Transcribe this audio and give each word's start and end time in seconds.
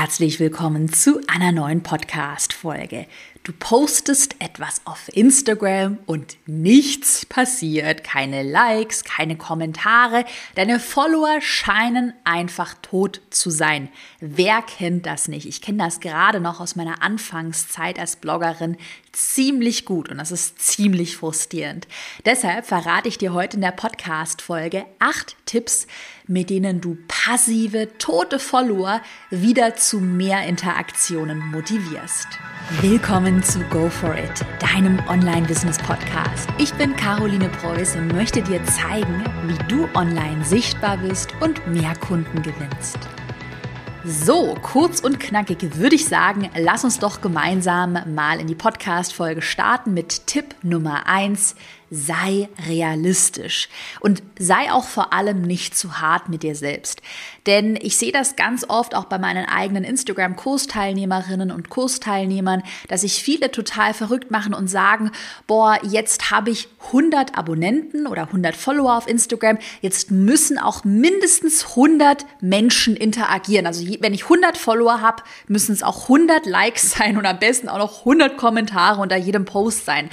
herzlich 0.00 0.40
willkommen 0.40 0.90
zu 0.90 1.20
einer 1.26 1.52
neuen 1.52 1.82
Podcast-Folge. 1.82 3.04
Du 3.42 3.52
postest 3.52 4.34
etwas 4.38 4.80
auf 4.86 5.10
Instagram 5.12 5.98
und 6.06 6.38
nichts 6.46 7.26
passiert. 7.26 8.02
Keine 8.02 8.42
Likes, 8.42 9.04
keine 9.04 9.36
Kommentare. 9.36 10.24
Deine 10.54 10.80
Follower 10.80 11.42
scheinen 11.42 12.14
einfach 12.24 12.76
tot 12.80 13.20
zu 13.28 13.50
sein. 13.50 13.90
Wer 14.20 14.62
kennt 14.62 15.04
das 15.04 15.28
nicht? 15.28 15.44
Ich 15.44 15.60
kenne 15.60 15.84
das 15.84 16.00
gerade 16.00 16.40
noch 16.40 16.60
aus 16.60 16.76
meiner 16.76 17.02
Anfangszeit 17.02 17.98
als 17.98 18.16
Bloggerin 18.16 18.78
ziemlich 19.12 19.84
gut 19.84 20.08
und 20.08 20.18
das 20.18 20.32
ist 20.32 20.58
ziemlich 20.60 21.16
frustrierend. 21.16 21.86
Deshalb 22.24 22.66
verrate 22.66 23.08
ich 23.08 23.18
dir 23.18 23.32
heute 23.32 23.56
in 23.56 23.62
der 23.62 23.72
Podcast-Folge 23.72 24.86
acht 24.98 25.36
Tipps, 25.46 25.86
mit 26.26 26.50
denen 26.50 26.80
du 26.80 26.96
passive, 27.08 27.88
tote 27.98 28.38
Follower 28.38 29.00
wieder 29.30 29.74
zu 29.74 30.00
mehr 30.00 30.44
Interaktionen 30.46 31.38
motivierst. 31.50 32.28
Willkommen 32.80 33.42
zu 33.42 33.58
Go 33.64 33.90
For 33.90 34.14
It, 34.14 34.44
deinem 34.60 35.00
Online-Business-Podcast. 35.08 36.48
Ich 36.58 36.72
bin 36.74 36.94
Caroline 36.94 37.48
Preuß 37.48 37.96
und 37.96 38.12
möchte 38.12 38.42
dir 38.42 38.64
zeigen, 38.64 39.24
wie 39.46 39.58
du 39.66 39.88
online 39.94 40.44
sichtbar 40.44 40.96
bist 40.98 41.30
und 41.40 41.66
mehr 41.66 41.96
Kunden 41.96 42.42
gewinnst. 42.42 42.98
So, 44.02 44.56
kurz 44.62 45.00
und 45.00 45.20
knackig 45.20 45.76
würde 45.76 45.94
ich 45.94 46.06
sagen, 46.06 46.48
lass 46.56 46.84
uns 46.84 46.98
doch 46.98 47.20
gemeinsam 47.20 47.98
mal 48.14 48.40
in 48.40 48.46
die 48.46 48.54
Podcast-Folge 48.54 49.42
starten 49.42 49.92
mit 49.92 50.26
Tipp 50.26 50.54
Nummer 50.62 51.06
eins 51.06 51.54
sei 51.90 52.48
realistisch 52.68 53.68
und 53.98 54.22
sei 54.38 54.72
auch 54.72 54.84
vor 54.84 55.12
allem 55.12 55.42
nicht 55.42 55.76
zu 55.76 56.00
hart 56.00 56.28
mit 56.28 56.42
dir 56.42 56.54
selbst. 56.54 57.02
Denn 57.46 57.76
ich 57.80 57.96
sehe 57.96 58.12
das 58.12 58.36
ganz 58.36 58.64
oft 58.68 58.94
auch 58.94 59.06
bei 59.06 59.18
meinen 59.18 59.46
eigenen 59.46 59.82
Instagram-Kursteilnehmerinnen 59.82 61.50
und 61.50 61.68
Kursteilnehmern, 61.68 62.62
dass 62.88 63.00
sich 63.00 63.22
viele 63.22 63.50
total 63.50 63.92
verrückt 63.92 64.30
machen 64.30 64.54
und 64.54 64.68
sagen, 64.68 65.10
boah, 65.46 65.78
jetzt 65.82 66.30
habe 66.30 66.50
ich 66.50 66.68
100 66.86 67.36
Abonnenten 67.36 68.06
oder 68.06 68.22
100 68.22 68.54
Follower 68.54 68.96
auf 68.96 69.08
Instagram, 69.08 69.58
jetzt 69.80 70.10
müssen 70.10 70.58
auch 70.58 70.84
mindestens 70.84 71.70
100 71.70 72.24
Menschen 72.40 72.94
interagieren. 72.94 73.66
Also 73.66 73.84
wenn 74.00 74.14
ich 74.14 74.24
100 74.24 74.56
Follower 74.56 75.00
habe, 75.00 75.22
müssen 75.48 75.72
es 75.72 75.82
auch 75.82 76.02
100 76.02 76.46
Likes 76.46 76.90
sein 76.92 77.16
und 77.16 77.26
am 77.26 77.38
besten 77.38 77.68
auch 77.68 77.78
noch 77.78 78.00
100 78.00 78.36
Kommentare 78.36 79.00
unter 79.00 79.16
jedem 79.16 79.44
Post 79.44 79.86
sein. 79.86 80.10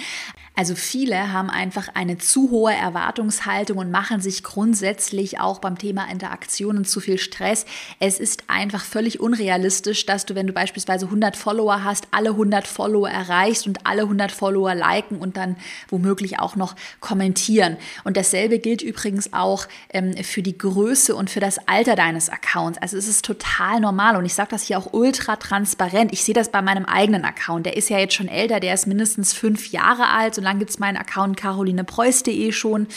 Also 0.57 0.73
viele 0.73 1.31
haben 1.31 1.51
einfach 1.51 1.89
eine 1.93 2.17
zu 2.17 2.49
hohe 2.49 2.73
Erwartungshaltung 2.73 3.77
und 3.77 3.91
machen 3.91 4.21
sich 4.21 4.41
grundsätzlich 4.41 5.39
auch 5.39 5.59
beim 5.59 5.77
Thema 5.77 6.09
Interaktionen 6.09 6.83
zu 6.83 6.99
viel 6.99 7.19
Stress. 7.19 7.67
Es 7.99 8.19
ist 8.19 8.45
einfach 8.47 8.83
völlig 8.83 9.19
unrealistisch, 9.19 10.07
dass 10.07 10.25
du, 10.25 10.33
wenn 10.33 10.47
du 10.47 10.53
beispielsweise 10.53 11.05
100 11.05 11.35
Follower 11.37 11.83
hast, 11.83 12.07
alle 12.09 12.31
100 12.31 12.65
Follower 12.65 13.07
erreichst 13.07 13.67
und 13.67 13.85
alle 13.85 14.01
100 14.01 14.31
Follower 14.31 14.73
liken 14.73 15.19
und 15.19 15.37
dann 15.37 15.57
womöglich 15.89 16.39
auch 16.39 16.55
noch 16.55 16.75
kommentieren. 17.01 17.77
Und 18.03 18.17
dasselbe 18.17 18.57
gilt 18.57 18.81
übrigens 18.81 19.33
auch 19.33 19.67
ähm, 19.91 20.15
für 20.23 20.41
die 20.41 20.57
Größe 20.57 21.15
und 21.15 21.29
für 21.29 21.39
das 21.39 21.59
Alter 21.67 21.95
deines 21.95 22.29
Accounts. 22.29 22.79
Also 22.81 22.97
es 22.97 23.07
ist 23.07 23.23
total 23.23 23.79
normal 23.79 24.15
und 24.15 24.25
ich 24.25 24.33
sage 24.33 24.49
das 24.49 24.63
hier 24.63 24.79
auch 24.79 24.91
ultra 24.91 25.35
transparent. 25.35 26.11
Ich 26.13 26.23
sehe 26.23 26.33
das 26.33 26.49
bei 26.49 26.63
meinem 26.63 26.85
eigenen 26.85 27.25
Account. 27.25 27.67
Der 27.67 27.77
ist 27.77 27.91
ja 27.91 27.99
jetzt 27.99 28.15
schon 28.15 28.27
älter, 28.27 28.59
der 28.59 28.73
ist 28.73 28.87
mindestens 28.87 29.33
fünf 29.33 29.71
Jahre 29.71 30.09
alt 30.09 30.35
und 30.39 30.46
lang 30.47 30.59
gibt 30.59 30.71
es 30.71 30.79
meinen 30.79 30.97
Account 30.97 31.37
carolinepreuß.de 31.37 32.51
schon. 32.51 32.87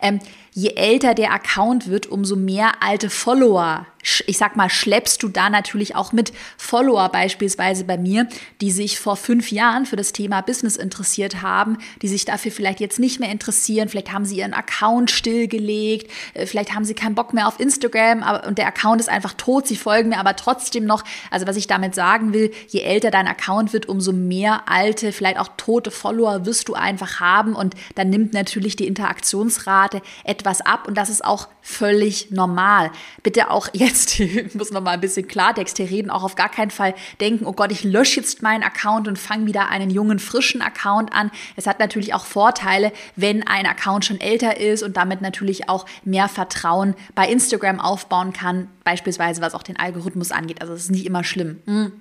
Ähm, 0.00 0.20
je 0.52 0.70
älter 0.76 1.14
der 1.14 1.32
Account 1.32 1.88
wird, 1.88 2.06
umso 2.06 2.36
mehr 2.36 2.82
alte 2.82 3.10
Follower 3.10 3.86
ich 4.26 4.38
sag 4.38 4.56
mal, 4.56 4.70
schleppst 4.70 5.22
du 5.22 5.28
da 5.28 5.50
natürlich 5.50 5.94
auch 5.94 6.12
mit 6.12 6.32
Follower 6.56 7.08
beispielsweise 7.10 7.84
bei 7.84 7.98
mir, 7.98 8.28
die 8.60 8.70
sich 8.70 8.98
vor 8.98 9.16
fünf 9.16 9.50
Jahren 9.50 9.86
für 9.86 9.96
das 9.96 10.12
Thema 10.12 10.40
Business 10.40 10.76
interessiert 10.76 11.42
haben, 11.42 11.78
die 12.02 12.08
sich 12.08 12.24
dafür 12.24 12.50
vielleicht 12.50 12.80
jetzt 12.80 12.98
nicht 12.98 13.20
mehr 13.20 13.30
interessieren, 13.30 13.88
vielleicht 13.88 14.12
haben 14.12 14.24
sie 14.24 14.38
ihren 14.38 14.54
Account 14.54 15.10
stillgelegt, 15.10 16.10
äh, 16.34 16.46
vielleicht 16.46 16.74
haben 16.74 16.84
sie 16.84 16.94
keinen 16.94 17.14
Bock 17.14 17.34
mehr 17.34 17.46
auf 17.46 17.60
Instagram 17.60 18.22
aber, 18.22 18.46
und 18.46 18.58
der 18.58 18.66
Account 18.66 19.00
ist 19.00 19.08
einfach 19.08 19.34
tot, 19.34 19.66
sie 19.66 19.76
folgen 19.76 20.10
mir 20.10 20.18
aber 20.18 20.36
trotzdem 20.36 20.84
noch. 20.84 21.04
Also 21.30 21.46
was 21.46 21.56
ich 21.56 21.66
damit 21.66 21.94
sagen 21.94 22.32
will, 22.32 22.52
je 22.68 22.80
älter 22.80 23.10
dein 23.10 23.28
Account 23.28 23.72
wird, 23.72 23.86
umso 23.86 24.12
mehr 24.12 24.68
alte, 24.68 25.12
vielleicht 25.12 25.38
auch 25.38 25.48
tote 25.56 25.90
Follower 25.90 26.46
wirst 26.46 26.68
du 26.68 26.74
einfach 26.74 27.20
haben 27.20 27.54
und 27.54 27.74
dann 27.94 28.10
nimmt 28.10 28.32
natürlich 28.32 28.76
die 28.76 28.86
Interaktionsrate 28.86 30.00
etwas 30.24 30.60
ab 30.60 30.88
und 30.88 30.96
das 30.96 31.10
ist 31.10 31.24
auch 31.24 31.48
völlig 31.60 32.30
normal. 32.30 32.90
Bitte 33.22 33.50
auch 33.50 33.68
jetzt 33.72 33.89
jetzt, 33.90 34.18
ich 34.20 34.54
muss 34.54 34.70
noch 34.70 34.80
mal 34.80 34.92
ein 34.92 35.00
bisschen 35.00 35.28
Klartext 35.28 35.76
hier 35.76 35.90
reden, 35.90 36.10
auch 36.10 36.22
auf 36.22 36.34
gar 36.34 36.48
keinen 36.48 36.70
Fall 36.70 36.94
denken, 37.20 37.44
oh 37.44 37.52
Gott, 37.52 37.72
ich 37.72 37.84
lösche 37.84 38.20
jetzt 38.20 38.42
meinen 38.42 38.62
Account 38.62 39.08
und 39.08 39.18
fange 39.18 39.46
wieder 39.46 39.68
einen 39.68 39.90
jungen, 39.90 40.18
frischen 40.18 40.62
Account 40.62 41.12
an. 41.12 41.30
Es 41.56 41.66
hat 41.66 41.78
natürlich 41.78 42.14
auch 42.14 42.24
Vorteile, 42.24 42.92
wenn 43.16 43.46
ein 43.46 43.66
Account 43.66 44.04
schon 44.04 44.20
älter 44.20 44.58
ist 44.58 44.82
und 44.82 44.96
damit 44.96 45.20
natürlich 45.20 45.68
auch 45.68 45.86
mehr 46.04 46.28
Vertrauen 46.28 46.94
bei 47.14 47.28
Instagram 47.28 47.80
aufbauen 47.80 48.32
kann, 48.32 48.68
beispielsweise 48.84 49.42
was 49.42 49.54
auch 49.54 49.62
den 49.62 49.78
Algorithmus 49.78 50.30
angeht. 50.30 50.60
Also 50.60 50.72
es 50.72 50.84
ist 50.84 50.90
nicht 50.90 51.06
immer 51.06 51.24
schlimm. 51.24 51.60
Hm. 51.66 51.92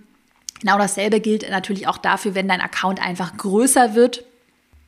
Genau 0.62 0.78
dasselbe 0.78 1.22
gilt 1.22 1.50
natürlich 1.50 1.88
auch 1.88 1.98
dafür, 1.98 2.36
wenn 2.36 2.48
dein 2.50 2.60
Account 2.60 3.02
einfach 3.02 3.38
größer 3.38 3.96
wird 3.96 4.26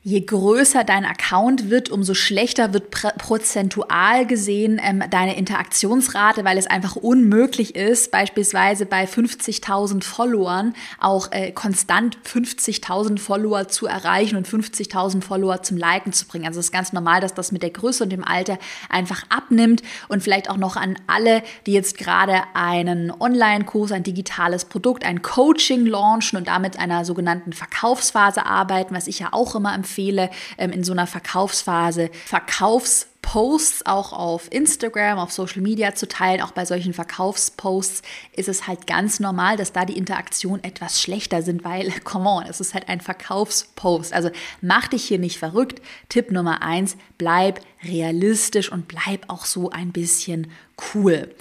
Je 0.03 0.21
größer 0.21 0.83
dein 0.83 1.05
Account 1.05 1.69
wird, 1.69 1.91
umso 1.91 2.15
schlechter 2.15 2.73
wird 2.73 2.89
prozentual 2.89 4.25
gesehen 4.25 4.81
ähm, 4.83 5.03
deine 5.11 5.37
Interaktionsrate, 5.37 6.43
weil 6.43 6.57
es 6.57 6.65
einfach 6.65 6.95
unmöglich 6.95 7.75
ist, 7.75 8.09
beispielsweise 8.09 8.87
bei 8.87 9.03
50.000 9.05 10.03
Followern 10.03 10.73
auch 10.99 11.31
äh, 11.31 11.51
konstant 11.51 12.17
50.000 12.25 13.19
Follower 13.19 13.67
zu 13.67 13.85
erreichen 13.85 14.37
und 14.37 14.47
50.000 14.47 15.21
Follower 15.21 15.61
zum 15.61 15.77
Liken 15.77 16.13
zu 16.13 16.25
bringen. 16.25 16.47
Also 16.47 16.59
es 16.59 16.67
ist 16.67 16.71
ganz 16.71 16.93
normal, 16.93 17.21
dass 17.21 17.35
das 17.35 17.51
mit 17.51 17.61
der 17.61 17.69
Größe 17.69 18.03
und 18.03 18.09
dem 18.09 18.23
Alter 18.23 18.57
einfach 18.89 19.21
abnimmt 19.29 19.83
und 20.07 20.23
vielleicht 20.23 20.49
auch 20.49 20.57
noch 20.57 20.77
an 20.77 20.97
alle, 21.05 21.43
die 21.67 21.73
jetzt 21.73 21.99
gerade 21.99 22.41
einen 22.55 23.11
Online-Kurs, 23.11 23.91
ein 23.91 24.01
digitales 24.01 24.65
Produkt, 24.65 25.05
ein 25.05 25.21
Coaching 25.21 25.85
launchen 25.85 26.39
und 26.39 26.47
damit 26.47 26.79
einer 26.79 27.05
sogenannten 27.05 27.53
Verkaufsphase 27.53 28.47
arbeiten, 28.47 28.95
was 28.95 29.05
ich 29.05 29.19
ja 29.19 29.27
auch 29.31 29.53
immer 29.53 29.75
empfehle 29.75 29.90
empfehle, 29.91 30.29
ähm, 30.57 30.71
in 30.71 30.83
so 30.83 30.93
einer 30.93 31.07
Verkaufsphase 31.07 32.09
Verkaufsposts 32.25 33.85
auch 33.85 34.13
auf 34.13 34.51
Instagram, 34.51 35.19
auf 35.19 35.31
Social 35.31 35.61
Media 35.61 35.93
zu 35.95 36.07
teilen. 36.07 36.41
Auch 36.41 36.51
bei 36.51 36.65
solchen 36.65 36.93
Verkaufsposts 36.93 38.01
ist 38.35 38.47
es 38.47 38.67
halt 38.67 38.87
ganz 38.87 39.19
normal, 39.19 39.57
dass 39.57 39.73
da 39.73 39.85
die 39.85 39.97
Interaktionen 39.97 40.63
etwas 40.63 41.01
schlechter 41.01 41.41
sind, 41.41 41.63
weil, 41.63 41.91
come 42.03 42.29
on, 42.29 42.45
es 42.45 42.61
ist 42.61 42.73
halt 42.73 42.87
ein 42.87 43.01
Verkaufspost. 43.01 44.13
Also 44.13 44.31
mach 44.61 44.87
dich 44.87 45.03
hier 45.03 45.19
nicht 45.19 45.37
verrückt. 45.37 45.81
Tipp 46.09 46.31
Nummer 46.31 46.61
eins, 46.61 46.95
bleib 47.17 47.59
realistisch 47.83 48.71
und 48.71 48.87
bleib 48.87 49.29
auch 49.29 49.45
so 49.45 49.69
ein 49.69 49.91
bisschen 49.91 50.51
cool. 50.93 51.33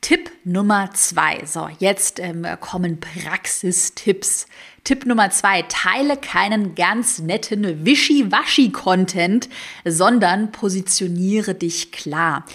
Tipp 0.00 0.30
Nummer 0.44 0.90
zwei. 0.94 1.44
So, 1.44 1.68
jetzt 1.78 2.20
ähm, 2.20 2.46
kommen 2.60 3.00
Praxistipps. 3.00 4.46
Tipp 4.82 5.04
Nummer 5.04 5.30
zwei, 5.30 5.62
teile 5.62 6.16
keinen 6.16 6.74
ganz 6.74 7.18
netten 7.18 7.84
Wischi-Waschi-Content, 7.84 9.50
sondern 9.84 10.52
positioniere 10.52 11.54
dich 11.54 11.92
klar. 11.92 12.46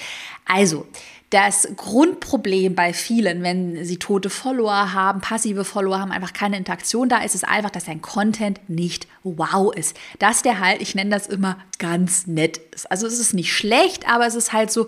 Also, 0.46 0.88
das 1.30 1.68
Grundproblem 1.76 2.76
bei 2.76 2.94
vielen, 2.94 3.44
wenn 3.44 3.84
sie 3.84 3.98
tote 3.98 4.30
Follower 4.30 4.94
haben, 4.94 5.22
passive 5.22 5.66
Follower 5.66 6.00
haben, 6.00 6.12
einfach 6.12 6.34
keine 6.34 6.58
Interaktion 6.58 7.10
da 7.10 7.18
ist, 7.18 7.36
ist 7.36 7.48
einfach, 7.48 7.72
dass 7.72 7.86
dein 7.86 8.02
Content 8.02 8.62
nicht 8.70 9.08
wow 9.24 9.76
ist. 9.76 9.98
Dass 10.20 10.44
der 10.44 10.60
halt, 10.60 10.82
ich 10.82 10.96
nenne 10.96 11.10
das 11.10 11.28
immer 11.28 11.58
ganz 11.78 12.26
nett 12.26 12.60
ist. 12.74 12.90
Also 12.90 13.06
es 13.06 13.20
ist 13.20 13.34
nicht 13.34 13.54
schlecht, 13.54 14.08
aber 14.08 14.26
es 14.26 14.36
ist 14.36 14.54
halt 14.54 14.72
so, 14.72 14.88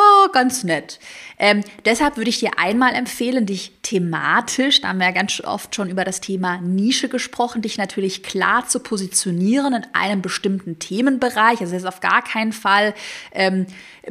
oh, 0.00 0.28
ganz 0.32 0.64
nett. 0.64 0.98
Ähm, 1.38 1.62
deshalb 1.84 2.16
würde 2.16 2.30
ich 2.30 2.40
dir 2.40 2.58
einmal 2.58 2.94
empfehlen, 2.94 3.46
dich 3.46 3.72
thematisch, 3.82 4.80
da 4.80 4.88
haben 4.88 4.98
wir 4.98 5.06
ja 5.06 5.12
ganz 5.12 5.40
oft 5.40 5.74
schon 5.74 5.88
über 5.88 6.04
das 6.04 6.20
Thema 6.20 6.60
Nische 6.60 7.08
gesprochen, 7.08 7.62
dich 7.62 7.78
natürlich 7.78 8.22
klar 8.22 8.68
zu 8.68 8.80
positionieren 8.80 9.74
in 9.74 9.86
einem 9.92 10.22
bestimmten 10.22 10.78
Themenbereich. 10.78 11.60
Also 11.60 11.74
jetzt 11.74 11.86
auf 11.86 12.00
gar 12.00 12.22
keinen 12.22 12.52
Fall 12.52 12.94
ähm, 13.32 13.66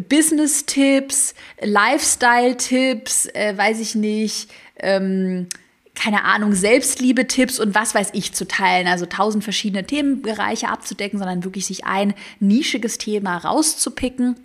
Business-Tipps, 0.09 1.35
Lifestyle-Tipps, 1.61 3.27
äh, 3.27 3.55
weiß 3.55 3.79
ich 3.79 3.95
nicht, 3.95 4.49
ähm, 4.77 5.47
keine 5.95 6.23
Ahnung, 6.23 6.53
Selbstliebe-Tipps 6.53 7.59
und 7.59 7.75
was 7.75 7.93
weiß 7.93 8.09
ich 8.13 8.33
zu 8.33 8.47
teilen. 8.47 8.87
Also 8.87 9.05
tausend 9.05 9.43
verschiedene 9.43 9.85
Themenbereiche 9.85 10.69
abzudecken, 10.69 11.19
sondern 11.19 11.43
wirklich 11.43 11.65
sich 11.65 11.85
ein 11.85 12.13
nischiges 12.39 12.97
Thema 12.97 13.37
rauszupicken 13.37 14.35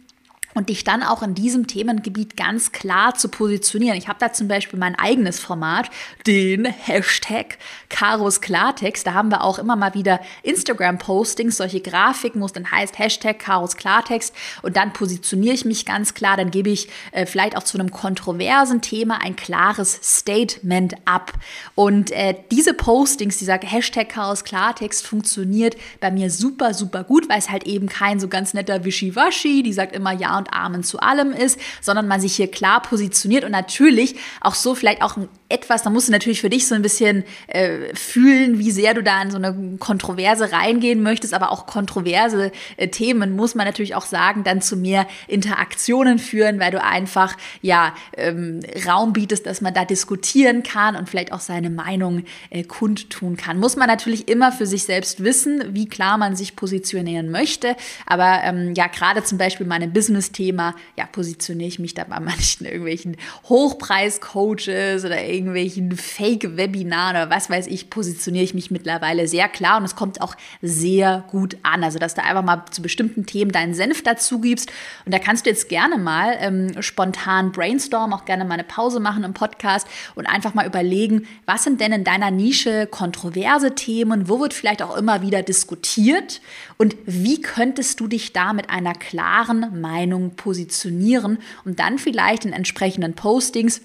und 0.54 0.68
dich 0.68 0.84
dann 0.84 1.02
auch 1.02 1.22
in 1.22 1.34
diesem 1.34 1.66
Themengebiet 1.66 2.36
ganz 2.36 2.72
klar 2.72 3.14
zu 3.14 3.28
positionieren. 3.28 3.98
Ich 3.98 4.08
habe 4.08 4.18
da 4.20 4.32
zum 4.32 4.48
Beispiel 4.48 4.78
mein 4.78 4.94
eigenes 4.94 5.40
Format, 5.40 5.90
den 6.26 6.64
Hashtag 6.64 7.58
Karos 7.88 8.40
Klartext. 8.40 9.06
Da 9.06 9.14
haben 9.14 9.30
wir 9.30 9.42
auch 9.42 9.58
immer 9.58 9.76
mal 9.76 9.94
wieder 9.94 10.20
Instagram-Postings, 10.42 11.56
solche 11.56 11.80
Grafiken, 11.80 12.40
wo 12.40 12.46
es 12.46 12.52
dann 12.52 12.70
heißt 12.70 12.98
Hashtag 12.98 13.38
Karos 13.38 13.76
Klartext 13.76 14.34
und 14.62 14.76
dann 14.76 14.92
positioniere 14.92 15.54
ich 15.54 15.64
mich 15.64 15.84
ganz 15.84 16.14
klar, 16.14 16.36
dann 16.36 16.50
gebe 16.50 16.70
ich 16.70 16.88
äh, 17.12 17.26
vielleicht 17.26 17.56
auch 17.56 17.64
zu 17.64 17.78
einem 17.78 17.90
kontroversen 17.90 18.80
Thema 18.80 19.20
ein 19.22 19.36
klares 19.36 19.98
Statement 20.02 20.94
ab. 21.04 21.32
Und 21.74 22.12
äh, 22.12 22.34
diese 22.50 22.74
Postings, 22.74 23.38
dieser 23.38 23.58
Hashtag 23.58 24.08
Karos 24.08 24.44
Klartext 24.44 25.06
funktioniert 25.06 25.76
bei 26.00 26.10
mir 26.10 26.30
super, 26.30 26.74
super 26.74 27.02
gut, 27.02 27.28
weil 27.28 27.38
es 27.38 27.50
halt 27.50 27.64
eben 27.64 27.88
kein 27.88 28.20
so 28.20 28.28
ganz 28.28 28.54
netter 28.54 28.84
Wischiwaschi, 28.84 29.62
die 29.62 29.72
sagt 29.72 29.94
immer 29.94 30.12
Ja 30.12 30.43
und 30.44 30.52
Amen 30.52 30.82
zu 30.82 31.00
allem 31.00 31.32
ist, 31.32 31.58
sondern 31.80 32.06
man 32.06 32.20
sich 32.20 32.36
hier 32.36 32.50
klar 32.50 32.82
positioniert 32.82 33.44
und 33.44 33.52
natürlich 33.52 34.16
auch 34.40 34.54
so 34.54 34.74
vielleicht 34.74 35.02
auch 35.02 35.16
etwas, 35.54 35.82
da 35.82 35.90
musst 35.90 36.08
du 36.08 36.12
natürlich 36.12 36.40
für 36.40 36.50
dich 36.50 36.66
so 36.66 36.74
ein 36.74 36.82
bisschen 36.82 37.24
äh, 37.46 37.94
fühlen, 37.94 38.58
wie 38.58 38.72
sehr 38.72 38.92
du 38.94 39.02
da 39.02 39.22
in 39.22 39.30
so 39.30 39.36
eine 39.36 39.76
Kontroverse 39.78 40.52
reingehen 40.52 41.02
möchtest, 41.02 41.32
aber 41.32 41.52
auch 41.52 41.66
kontroverse 41.66 42.50
äh, 42.76 42.88
Themen 42.88 43.36
muss 43.36 43.54
man 43.54 43.66
natürlich 43.66 43.94
auch 43.94 44.04
sagen, 44.04 44.42
dann 44.42 44.60
zu 44.60 44.76
mehr 44.76 45.06
Interaktionen 45.28 46.18
führen, 46.18 46.58
weil 46.58 46.72
du 46.72 46.82
einfach 46.82 47.36
ja 47.62 47.94
ähm, 48.16 48.60
Raum 48.86 49.12
bietest, 49.12 49.46
dass 49.46 49.60
man 49.60 49.72
da 49.72 49.84
diskutieren 49.84 50.62
kann 50.62 50.96
und 50.96 51.08
vielleicht 51.08 51.32
auch 51.32 51.40
seine 51.40 51.70
Meinung 51.70 52.24
äh, 52.50 52.64
kundtun 52.64 53.36
kann. 53.36 53.58
Muss 53.58 53.76
man 53.76 53.86
natürlich 53.86 54.28
immer 54.28 54.50
für 54.50 54.66
sich 54.66 54.84
selbst 54.84 55.22
wissen, 55.22 55.62
wie 55.68 55.86
klar 55.88 56.18
man 56.18 56.34
sich 56.34 56.56
positionieren 56.56 57.30
möchte, 57.30 57.76
aber 58.06 58.40
ähm, 58.42 58.74
ja, 58.74 58.88
gerade 58.88 59.22
zum 59.22 59.38
Beispiel 59.38 59.66
meinem 59.66 59.92
Business 59.92 60.32
Thema, 60.32 60.74
ja, 60.98 61.06
positioniere 61.06 61.68
ich 61.68 61.78
mich 61.78 61.94
da 61.94 62.04
bei 62.04 62.18
manchen 62.20 62.66
irgendwelchen 62.66 63.16
Hochpreis-Coaches 63.48 65.04
oder 65.04 65.22
irgendwelchen 65.46 65.96
Fake-Webinaren 65.96 67.16
oder 67.16 67.30
was 67.30 67.50
weiß 67.50 67.66
ich, 67.66 67.90
positioniere 67.90 68.44
ich 68.44 68.54
mich 68.54 68.70
mittlerweile 68.70 69.28
sehr 69.28 69.48
klar 69.48 69.78
und 69.78 69.84
es 69.84 69.96
kommt 69.96 70.20
auch 70.20 70.34
sehr 70.62 71.24
gut 71.30 71.56
an. 71.62 71.84
Also, 71.84 71.98
dass 71.98 72.14
du 72.14 72.22
einfach 72.22 72.42
mal 72.42 72.64
zu 72.70 72.82
bestimmten 72.82 73.26
Themen 73.26 73.52
deinen 73.52 73.74
Senf 73.74 74.02
dazu 74.02 74.40
gibst. 74.40 74.72
Und 75.04 75.12
da 75.14 75.18
kannst 75.18 75.46
du 75.46 75.50
jetzt 75.50 75.68
gerne 75.68 75.98
mal 75.98 76.36
ähm, 76.40 76.82
spontan 76.82 77.52
brainstormen, 77.52 78.18
auch 78.18 78.24
gerne 78.24 78.44
mal 78.44 78.54
eine 78.54 78.64
Pause 78.64 79.00
machen 79.00 79.24
im 79.24 79.34
Podcast 79.34 79.86
und 80.14 80.26
einfach 80.26 80.54
mal 80.54 80.66
überlegen, 80.66 81.26
was 81.46 81.64
sind 81.64 81.80
denn 81.80 81.92
in 81.92 82.04
deiner 82.04 82.30
Nische 82.30 82.86
kontroverse 82.86 83.74
Themen, 83.74 84.28
wo 84.28 84.40
wird 84.40 84.54
vielleicht 84.54 84.82
auch 84.82 84.96
immer 84.96 85.22
wieder 85.22 85.42
diskutiert 85.42 86.40
und 86.76 86.96
wie 87.06 87.40
könntest 87.40 88.00
du 88.00 88.08
dich 88.08 88.32
da 88.32 88.52
mit 88.52 88.70
einer 88.70 88.94
klaren 88.94 89.80
Meinung 89.80 90.14
Meinung 90.14 90.36
positionieren 90.36 91.38
und 91.64 91.78
dann 91.78 91.98
vielleicht 91.98 92.44
in 92.44 92.52
entsprechenden 92.52 93.14
Postings 93.14 93.80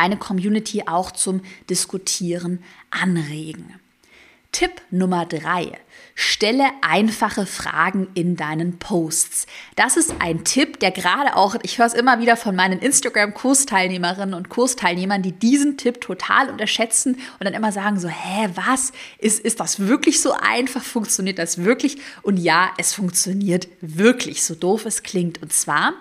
deine 0.00 0.16
Community 0.16 0.84
auch 0.86 1.10
zum 1.10 1.42
Diskutieren 1.68 2.62
anregen. 2.90 3.74
Tipp 4.52 4.80
Nummer 4.90 5.26
drei. 5.26 5.78
Stelle 6.14 6.64
einfache 6.82 7.46
Fragen 7.46 8.08
in 8.14 8.34
deinen 8.34 8.78
Posts. 8.78 9.46
Das 9.76 9.96
ist 9.96 10.14
ein 10.18 10.44
Tipp, 10.44 10.80
der 10.80 10.90
gerade 10.90 11.36
auch, 11.36 11.54
ich 11.62 11.78
höre 11.78 11.86
es 11.86 11.94
immer 11.94 12.18
wieder 12.18 12.36
von 12.36 12.56
meinen 12.56 12.80
Instagram-Kursteilnehmerinnen 12.80 14.34
und 14.34 14.48
Kursteilnehmern, 14.48 15.22
die 15.22 15.32
diesen 15.32 15.76
Tipp 15.76 16.00
total 16.00 16.50
unterschätzen 16.50 17.14
und 17.38 17.44
dann 17.44 17.54
immer 17.54 17.72
sagen 17.72 18.00
so, 18.00 18.08
hä, 18.08 18.48
was? 18.54 18.92
Ist, 19.18 19.40
ist 19.40 19.60
das 19.60 19.80
wirklich 19.86 20.20
so 20.20 20.32
einfach? 20.32 20.82
Funktioniert 20.82 21.38
das 21.38 21.58
wirklich? 21.58 21.98
Und 22.22 22.38
ja, 22.38 22.70
es 22.76 22.92
funktioniert 22.92 23.68
wirklich, 23.80 24.42
so 24.42 24.54
doof 24.54 24.84
es 24.84 25.02
klingt. 25.02 25.40
Und 25.42 25.52
zwar, 25.52 25.92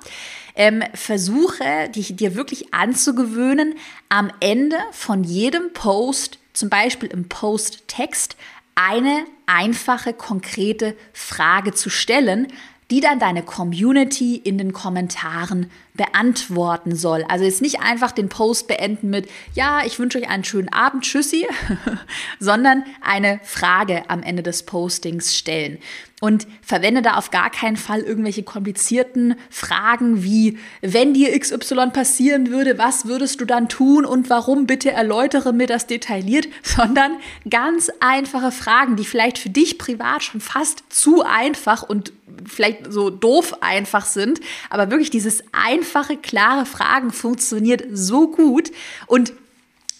ähm, 0.55 0.83
versuche 0.93 1.89
dich, 1.95 2.15
dir 2.15 2.35
wirklich 2.35 2.73
anzugewöhnen, 2.73 3.75
am 4.09 4.31
Ende 4.39 4.77
von 4.91 5.23
jedem 5.23 5.73
Post 5.73 6.39
zum 6.53 6.69
Beispiel 6.69 7.09
im 7.09 7.29
Post-Text 7.29 8.35
eine 8.75 9.25
einfache, 9.45 10.13
konkrete 10.13 10.95
Frage 11.13 11.73
zu 11.73 11.89
stellen, 11.89 12.47
die 12.91 13.01
dann 13.01 13.19
deine 13.19 13.43
Community 13.43 14.35
in 14.35 14.57
den 14.57 14.73
Kommentaren 14.73 15.69
beantworten 15.93 16.95
soll. 16.95 17.23
Also 17.27 17.45
jetzt 17.45 17.61
nicht 17.61 17.81
einfach 17.81 18.11
den 18.11 18.29
Post 18.29 18.67
beenden 18.67 19.09
mit, 19.09 19.29
ja, 19.53 19.85
ich 19.85 19.99
wünsche 19.99 20.17
euch 20.17 20.29
einen 20.29 20.43
schönen 20.43 20.69
Abend, 20.69 21.03
tschüssi, 21.03 21.45
sondern 22.39 22.83
eine 23.01 23.39
Frage 23.43 24.09
am 24.09 24.23
Ende 24.23 24.41
des 24.41 24.63
Postings 24.63 25.37
stellen. 25.37 25.77
Und 26.21 26.47
verwende 26.61 27.01
da 27.01 27.13
auf 27.15 27.31
gar 27.31 27.49
keinen 27.49 27.77
Fall 27.77 28.01
irgendwelche 28.01 28.43
komplizierten 28.43 29.35
Fragen 29.49 30.21
wie, 30.23 30.57
wenn 30.81 31.13
dir 31.13 31.37
XY 31.37 31.91
passieren 31.93 32.49
würde, 32.51 32.77
was 32.77 33.05
würdest 33.05 33.39
du 33.39 33.45
dann 33.45 33.69
tun 33.69 34.05
und 34.05 34.29
warum? 34.29 34.65
Bitte 34.65 34.91
erläutere 34.91 35.53
mir 35.53 35.67
das 35.67 35.87
detailliert, 35.87 36.47
sondern 36.63 37.13
ganz 37.49 37.89
einfache 38.01 38.51
Fragen, 38.51 38.97
die 38.97 39.05
vielleicht 39.05 39.37
für 39.37 39.49
dich 39.49 39.77
privat 39.77 40.23
schon 40.23 40.41
fast 40.41 40.83
zu 40.89 41.23
einfach 41.23 41.83
und 41.83 42.11
vielleicht 42.45 42.91
so 42.91 43.09
doof 43.09 43.55
einfach 43.61 44.05
sind, 44.05 44.39
aber 44.69 44.91
wirklich 44.91 45.09
dieses 45.09 45.43
einfache, 45.51 46.17
klare 46.17 46.65
Fragen 46.65 47.11
funktioniert 47.11 47.83
so 47.91 48.29
gut. 48.29 48.71
Und 49.07 49.33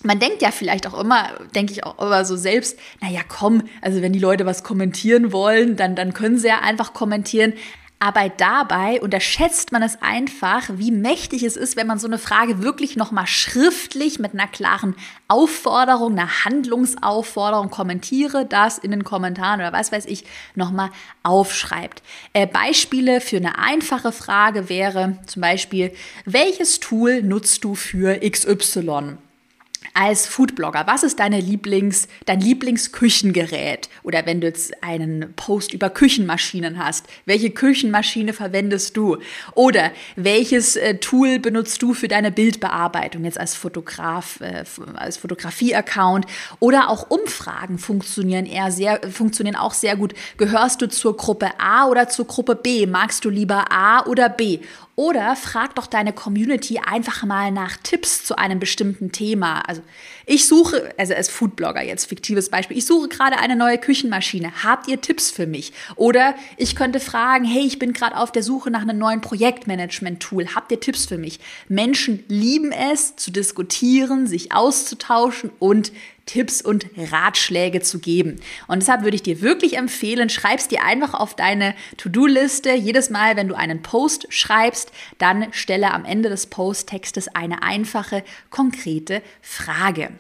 man 0.04 0.20
denkt 0.20 0.42
ja 0.42 0.52
vielleicht 0.52 0.88
auch 0.88 1.00
immer, 1.00 1.30
denke 1.56 1.74
ich 1.74 1.84
auch 1.84 2.00
immer 2.00 2.24
so 2.26 2.36
selbst, 2.36 2.80
naja, 3.02 3.22
komm, 3.28 3.64
also 3.82 4.02
wenn 4.02 4.14
die 4.14 4.20
Leute 4.20 4.46
was 4.46 4.64
kommentieren 4.64 5.32
wollen, 5.32 5.76
dann, 5.76 5.96
dann 5.96 6.14
können 6.14 6.38
sie 6.38 6.48
ja 6.48 6.60
einfach 6.60 6.94
kommentieren. 6.94 7.54
Aber 8.02 8.30
dabei 8.30 9.02
unterschätzt 9.02 9.74
man 9.74 9.84
es 9.84 10.02
einfach, 10.02 10.70
wie 10.72 10.90
mächtig 10.90 11.44
es 11.44 11.58
ist, 11.58 11.76
wenn 11.76 11.86
man 11.86 12.00
so 12.00 12.08
eine 12.08 12.18
Frage 12.18 12.64
wirklich 12.64 12.96
nochmal 12.96 13.28
schriftlich 13.28 14.20
mit 14.20 14.34
einer 14.34 14.48
klaren 14.48 14.96
Aufforderung, 15.28 16.14
einer 16.14 16.46
Handlungsaufforderung 16.46 17.70
kommentiere, 17.70 18.46
das 18.46 18.78
in 18.78 18.92
den 18.92 19.04
Kommentaren 19.04 19.60
oder 19.60 19.74
was 19.74 19.92
weiß 19.92 20.06
ich, 20.06 20.24
nochmal 20.56 20.92
aufschreibt. 21.24 22.02
Äh, 22.32 22.48
Beispiele 22.48 23.20
für 23.20 23.36
eine 23.36 23.60
einfache 23.60 24.14
Frage 24.14 24.70
wäre 24.70 25.20
zum 25.26 25.42
Beispiel, 25.42 25.92
welches 26.24 26.80
Tool 26.80 27.22
nutzt 27.22 27.66
du 27.66 27.76
für 27.76 28.18
XY? 28.18 29.18
Als 29.94 30.28
Foodblogger, 30.28 30.84
was 30.88 31.04
ist 31.04 31.20
deine 31.20 31.40
Lieblings, 31.40 32.08
dein 32.26 32.42
Lieblingsküchengerät? 32.42 33.90
Oder 34.04 34.26
wenn 34.26 34.42
du 34.42 34.48
jetzt 34.48 34.84
einen 34.84 35.34
Post 35.36 35.74
über 35.74 35.90
Küchenmaschinen 35.90 36.84
hast, 36.84 37.06
welche 37.26 37.50
Küchenmaschine 37.50 38.34
verwendest 38.34 38.96
du? 38.98 39.18
Oder 39.56 39.92
welches 40.16 40.76
äh, 40.76 40.96
Tool 40.96 41.40
benutzt 41.40 41.82
du 41.82 41.94
für 41.94 42.08
deine 42.08 42.32
Bildbearbeitung, 42.32 43.26
jetzt 43.26 43.40
als 43.40 43.56
Fotograf, 43.56 44.40
äh, 44.42 44.64
als 44.96 45.18
Fotografie-Account? 45.18 46.26
Oder 46.60 46.90
auch 46.90 47.10
Umfragen 47.10 47.78
funktionieren 47.78 48.46
eher 48.46 48.72
sehr, 48.72 49.02
funktionieren 49.12 49.56
auch 49.56 49.74
sehr 49.74 49.96
gut. 49.96 50.14
Gehörst 50.38 50.82
du 50.82 50.88
zur 50.88 51.18
Gruppe 51.18 51.52
A 51.58 51.88
oder 51.88 52.08
zur 52.10 52.26
Gruppe 52.26 52.56
B? 52.56 52.86
Magst 52.86 53.26
du 53.26 53.30
lieber 53.30 53.66
A 53.72 54.06
oder 54.06 54.30
B? 54.30 54.60
Oder 55.00 55.38
frag 55.38 55.76
doch 55.76 55.88
deine 55.88 56.12
Community 56.12 56.78
einfach 56.86 57.24
mal 57.24 57.52
nach 57.52 57.78
Tipps 57.78 58.26
zu 58.26 58.38
einem 58.38 58.60
bestimmten 58.60 59.14
Thema. 59.14 59.62
Also 59.62 59.82
ich 60.26 60.46
suche, 60.46 60.94
also 60.98 61.14
als 61.14 61.30
Foodblogger 61.30 61.82
jetzt 61.82 62.08
fiktives 62.08 62.50
Beispiel, 62.50 62.78
ich 62.78 62.86
suche 62.86 63.08
gerade 63.08 63.38
eine 63.38 63.56
neue 63.56 63.78
Küchenmaschine. 63.78 64.52
Habt 64.62 64.90
ihr 64.90 65.00
Tipps 65.00 65.32
für 65.32 65.48
mich? 65.48 65.72
Oder 65.96 66.36
ich 66.58 66.76
könnte 66.76 67.00
fragen, 67.00 67.46
hey, 67.46 67.66
ich 67.66 67.80
bin 67.80 67.94
gerade 67.94 68.18
auf 68.18 68.34
der 68.34 68.44
Suche 68.44 68.72
nach 68.72 68.82
einem 68.82 68.98
neuen 68.98 69.22
Projektmanagement-Tool. 69.22 70.54
Habt 70.54 70.70
ihr 70.74 70.82
Tipps 70.82 71.06
für 71.06 71.18
mich? 71.18 71.40
Menschen 71.70 72.26
lieben 72.28 72.74
es, 72.74 73.16
zu 73.16 73.32
diskutieren, 73.32 74.28
sich 74.28 74.52
auszutauschen 74.52 75.50
und 75.60 75.94
Tipps 76.30 76.62
und 76.62 76.86
Ratschläge 76.96 77.82
zu 77.82 77.98
geben. 77.98 78.40
Und 78.68 78.84
deshalb 78.84 79.02
würde 79.02 79.16
ich 79.16 79.24
dir 79.24 79.42
wirklich 79.42 79.78
empfehlen, 79.78 80.30
schreib's 80.30 80.68
dir 80.68 80.84
einfach 80.84 81.16
auf 81.16 81.34
deine 81.34 81.74
To-Do-Liste. 81.98 82.72
Jedes 82.74 83.10
Mal, 83.10 83.36
wenn 83.36 83.48
du 83.48 83.56
einen 83.56 83.82
Post 83.82 84.28
schreibst, 84.30 84.92
dann 85.18 85.52
stelle 85.54 85.92
am 85.92 86.06
Ende 86.06 86.30
des 86.30 86.46
Posttextes 86.46 87.30
eine 87.30 87.64
einfache, 87.64 88.24
konkrete 88.52 89.24
Frage. 89.42 90.12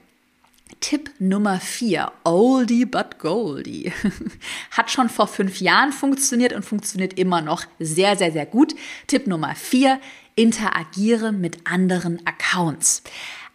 Tipp 0.79 1.11
Nummer 1.19 1.59
4, 1.59 2.11
Oldie 2.23 2.85
but 2.85 3.19
Goldie. 3.19 3.93
Hat 4.71 4.89
schon 4.89 5.09
vor 5.09 5.27
fünf 5.27 5.61
Jahren 5.61 5.91
funktioniert 5.91 6.53
und 6.53 6.65
funktioniert 6.65 7.19
immer 7.19 7.41
noch 7.41 7.65
sehr, 7.77 8.17
sehr, 8.17 8.31
sehr 8.31 8.47
gut. 8.47 8.73
Tipp 9.05 9.27
Nummer 9.27 9.53
4, 9.53 9.99
interagiere 10.33 11.31
mit 11.31 11.67
anderen 11.67 12.25
Accounts 12.25 13.03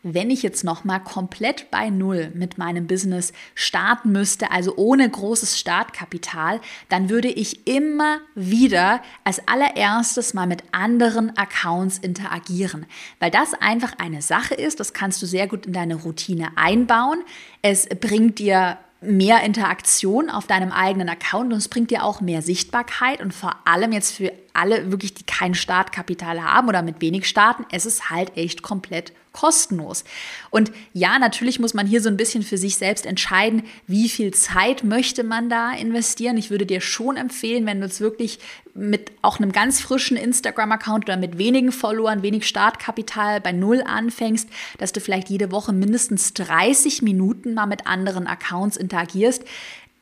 wenn 0.04 0.30
ich 0.30 0.42
jetzt 0.42 0.62
noch 0.62 0.84
mal 0.84 1.00
komplett 1.00 1.70
bei 1.70 1.90
Null 1.90 2.30
mit 2.34 2.58
meinem 2.58 2.86
Business 2.86 3.32
starten 3.54 4.12
müsste, 4.12 4.50
also 4.52 4.76
ohne 4.76 5.08
großes 5.08 5.58
Startkapital, 5.58 6.60
dann 6.88 7.08
würde 7.08 7.28
ich 7.28 7.66
immer 7.66 8.18
wieder 8.34 9.00
als 9.24 9.48
allererstes 9.48 10.34
mal 10.34 10.46
mit 10.46 10.62
anderen 10.72 11.36
Accounts 11.36 11.98
interagieren, 11.98 12.86
weil 13.18 13.30
das 13.30 13.54
einfach 13.54 13.94
eine 13.98 14.22
Sache 14.22 14.54
ist, 14.54 14.78
das 14.78 14.92
kannst 14.92 15.22
du 15.22 15.26
sehr 15.26 15.48
gut 15.48 15.66
in 15.66 15.72
deine 15.72 15.96
Routine 15.96 16.48
einbauen. 16.56 17.18
Es 17.62 17.86
bringt 17.88 18.38
dir 18.38 18.78
mehr 19.00 19.42
Interaktion 19.42 20.30
auf 20.30 20.46
deinem 20.46 20.72
eigenen 20.72 21.08
Account 21.08 21.52
und 21.52 21.58
es 21.58 21.68
bringt 21.68 21.90
dir 21.90 22.04
auch 22.04 22.20
mehr 22.20 22.42
Sichtbarkeit 22.42 23.22
und 23.22 23.32
vor 23.32 23.56
allem 23.64 23.92
jetzt 23.92 24.12
für 24.12 24.32
alle 24.54 24.90
wirklich, 24.90 25.14
die 25.14 25.24
kein 25.24 25.54
Startkapital 25.54 26.42
haben 26.42 26.68
oder 26.68 26.82
mit 26.82 27.00
wenig 27.00 27.28
starten, 27.28 27.66
es 27.70 27.86
ist 27.86 28.10
halt 28.10 28.36
echt 28.36 28.62
komplett 28.62 29.12
kostenlos. 29.34 30.04
Und 30.50 30.70
ja, 30.92 31.18
natürlich 31.18 31.58
muss 31.58 31.74
man 31.74 31.86
hier 31.86 32.00
so 32.00 32.08
ein 32.08 32.16
bisschen 32.16 32.44
für 32.44 32.56
sich 32.56 32.76
selbst 32.76 33.04
entscheiden, 33.04 33.64
wie 33.86 34.08
viel 34.08 34.32
Zeit 34.32 34.84
möchte 34.84 35.24
man 35.24 35.50
da 35.50 35.72
investieren. 35.72 36.38
Ich 36.38 36.50
würde 36.50 36.64
dir 36.64 36.80
schon 36.80 37.16
empfehlen, 37.16 37.66
wenn 37.66 37.80
du 37.80 37.86
es 37.86 38.00
wirklich 38.00 38.38
mit 38.74 39.10
auch 39.22 39.38
einem 39.38 39.52
ganz 39.52 39.80
frischen 39.80 40.16
Instagram-Account 40.16 41.04
oder 41.04 41.16
mit 41.16 41.36
wenigen 41.36 41.72
Followern, 41.72 42.22
wenig 42.22 42.46
Startkapital 42.46 43.40
bei 43.40 43.52
Null 43.52 43.82
anfängst, 43.84 44.48
dass 44.78 44.92
du 44.92 45.00
vielleicht 45.00 45.28
jede 45.28 45.50
Woche 45.50 45.72
mindestens 45.72 46.32
30 46.34 47.02
Minuten 47.02 47.54
mal 47.54 47.66
mit 47.66 47.88
anderen 47.88 48.28
Accounts 48.28 48.76
interagierst. 48.76 49.44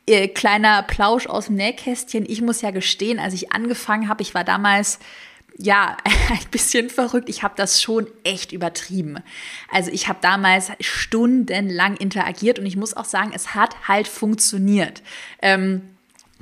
Äh, 0.06 0.28
kleiner 0.28 0.82
Plausch 0.82 1.26
aus 1.26 1.46
dem 1.46 1.56
Nähkästchen. 1.56 2.24
Ich 2.28 2.42
muss 2.42 2.60
ja 2.60 2.70
gestehen, 2.70 3.18
als 3.18 3.34
ich 3.34 3.52
angefangen 3.52 4.08
habe, 4.08 4.22
ich 4.22 4.34
war 4.34 4.44
damals 4.44 4.98
ja, 5.58 5.96
ein 6.30 6.50
bisschen 6.50 6.90
verrückt. 6.90 7.28
Ich 7.28 7.42
habe 7.42 7.54
das 7.56 7.82
schon 7.82 8.08
echt 8.24 8.52
übertrieben. 8.52 9.18
Also 9.70 9.90
ich 9.90 10.08
habe 10.08 10.18
damals 10.20 10.72
stundenlang 10.80 11.96
interagiert 11.96 12.58
und 12.58 12.66
ich 12.66 12.76
muss 12.76 12.94
auch 12.94 13.04
sagen, 13.04 13.32
es 13.34 13.54
hat 13.54 13.88
halt 13.88 14.08
funktioniert. 14.08 15.02
Ähm, 15.40 15.91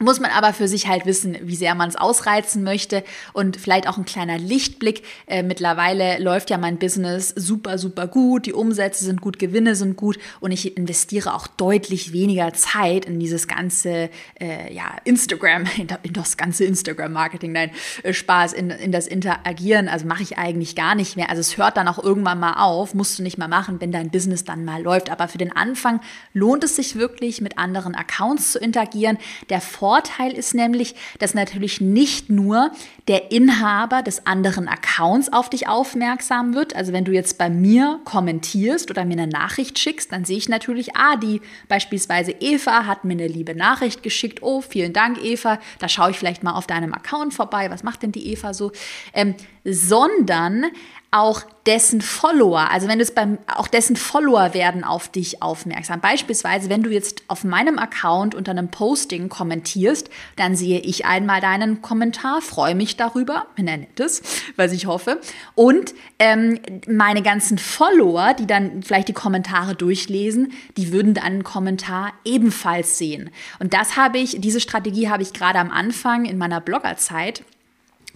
muss 0.01 0.19
man 0.19 0.31
aber 0.31 0.53
für 0.53 0.67
sich 0.67 0.89
halt 0.89 1.07
wissen, 1.07 1.37
wie 1.43 1.57
sehr 1.57 1.75
man 1.75 1.89
es 1.89 1.97
ausreizen 1.97 2.63
möchte 2.63 3.05
und 3.33 3.57
vielleicht 3.57 3.87
auch 3.87 3.99
ein 3.99 4.07
kleiner 4.07 4.39
Lichtblick. 4.39 5.03
Äh, 5.27 5.43
mittlerweile 5.43 6.19
läuft 6.19 6.51
ja 6.51 6.59
mein 6.59 6.79
Business 6.79 7.29
super, 7.29 7.77
super 7.77 8.07
gut, 8.07 8.47
die 8.47 8.55
Umsätze 8.55 9.05
sind 9.05 9.21
gut, 9.21 9.39
Gewinne 9.39 9.77
sind 9.77 9.97
gut 9.97 10.19
und 10.41 10.53
ich 10.53 10.77
investiere 10.77 11.35
auch 11.35 11.47
deutlich 11.47 12.13
weniger 12.13 12.53
Zeit 12.55 13.05
in 13.05 13.21
dieses 13.21 13.47
ganze 13.47 14.09
äh, 14.41 14.73
ja, 14.73 14.97
Instagram, 15.05 15.65
in, 16.03 16.13
das 16.13 16.37
ganze 16.37 16.65
Instagram-Marketing, 16.65 17.53
nein, 17.53 17.71
äh, 18.03 18.15
Spaß, 18.15 18.55
in, 18.55 18.71
in 18.71 18.93
das 18.93 19.07
Interagieren. 19.07 19.89
Also 19.89 20.07
mache 20.07 20.23
ich 20.23 20.39
eigentlich 20.39 20.77
gar 20.77 20.95
nicht 20.95 21.17
mehr. 21.17 21.29
Also 21.29 21.41
es 21.41 21.59
hört 21.59 21.77
dann 21.77 21.89
auch 21.89 22.03
irgendwann 22.03 22.41
mal 22.41 22.55
auf, 22.55 22.95
musst 22.95 23.19
du 23.19 23.23
nicht 23.23 23.37
mal 23.37 23.49
machen, 23.49 23.81
wenn 23.81 23.93
dein 23.93 24.11
Business 24.11 24.45
dann 24.45 24.65
mal 24.65 24.83
läuft. 24.83 25.11
Aber 25.11 25.29
für 25.29 25.39
den 25.39 25.55
Anfang 25.55 26.01
lohnt 26.33 26.65
es 26.65 26.77
sich 26.77 26.97
wirklich, 26.97 27.41
mit 27.43 27.59
anderen 27.59 27.95
Accounts 27.95 28.53
zu 28.53 28.59
interagieren. 28.59 29.19
Der 29.51 29.61
Vorteil 29.91 30.31
ist 30.35 30.55
nämlich, 30.55 30.95
dass 31.19 31.35
natürlich 31.35 31.81
nicht 31.81 32.31
nur 32.31 32.71
der 33.09 33.33
Inhaber 33.33 34.03
des 34.03 34.25
anderen 34.25 34.69
Accounts 34.69 35.33
auf 35.33 35.51
dich 35.51 35.67
aufmerksam 35.67 36.55
wird. 36.55 36.77
Also 36.77 36.93
wenn 36.93 37.05
du 37.05 37.11
jetzt 37.11 37.39
bei 37.39 37.51
mir 37.51 37.99
kommentierst 38.05 38.89
oder 38.89 39.05
mir 39.05 39.15
eine 39.15 39.27
Nachricht 39.27 39.81
schickst, 39.81 40.13
dann 40.13 40.25
sehe 40.25 40.37
ich 40.37 40.49
natürlich, 40.49 40.95
ah, 40.95 41.17
die 41.17 41.41
beispielsweise 41.67 42.31
Eva 42.39 42.87
hat 42.87 43.05
mir 43.05 43.15
eine 43.15 43.27
liebe 43.27 43.57
Nachricht 43.57 44.05
geschickt. 44.05 44.45
Oh, 44.45 44.61
vielen 44.61 44.93
Dank, 44.93 45.19
Eva. 45.25 45.59
Da 45.81 45.89
schaue 45.89 46.13
ich 46.13 46.19
vielleicht 46.21 46.45
mal 46.45 46.53
auf 46.53 46.69
deinem 46.69 46.95
Account 46.95 47.35
vorbei. 47.35 47.69
Was 47.69 47.83
macht 47.83 48.05
denn 48.05 48.13
die 48.13 48.29
Eva 48.29 48.55
so? 48.55 48.71
Ähm, 49.13 49.35
sondern 49.65 50.67
auch 51.13 51.43
dessen 51.67 52.01
Follower, 52.01 52.71
also 52.71 52.87
wenn 52.87 52.99
du 52.99 53.03
es 53.03 53.13
beim, 53.13 53.39
auch 53.55 53.67
dessen 53.67 53.97
Follower 53.97 54.55
werden 54.55 54.85
auf 54.85 55.09
dich 55.09 55.43
aufmerksam. 55.43 56.01
Beispielsweise, 56.01 56.71
wenn 56.71 56.83
du 56.83 56.91
jetzt 56.91 57.25
auf 57.27 57.43
meinem 57.43 57.79
Account 57.79 58.35
unter 58.35 58.53
einem 58.53 58.71
Posting 58.71 59.29
kommentierst, 59.29 60.09
dann 60.37 60.55
sehe 60.55 60.79
ich 60.79 61.07
einmal 61.07 61.41
deinen 61.41 61.83
Kommentar, 61.83 62.41
freue 62.41 62.77
mich 62.77 62.97
darüber, 62.97 63.47
wenn 63.57 63.67
er 63.67 63.79
nett 63.79 63.99
ist, 63.99 64.25
was 64.57 64.73
ich 64.73 64.87
hoffe. 64.87 65.21
Und 65.57 65.95
ähm, 66.21 66.61
meine 66.87 67.23
ganzen 67.23 67.59
Follower, 67.59 68.35
die 68.35 68.47
dann 68.47 68.83
vielleicht 68.83 69.09
die 69.09 69.13
Kommentare 69.13 69.75
durchlesen, 69.75 70.53
die 70.77 70.93
würden 70.93 71.15
deinen 71.15 71.43
Kommentar 71.43 72.13
ebenfalls 72.25 72.99
sehen. 72.99 73.31
Und 73.59 73.75
das 73.75 73.97
habe 73.97 74.19
ich, 74.19 74.41
diese 74.41 74.61
Strategie 74.61 75.09
habe 75.09 75.25
ich 75.25 75.33
gerade 75.33 75.59
am 75.59 75.73
Anfang 75.73 76.25
in 76.25 76.39
meiner 76.39 76.61
Bloggerzeit 76.61 77.43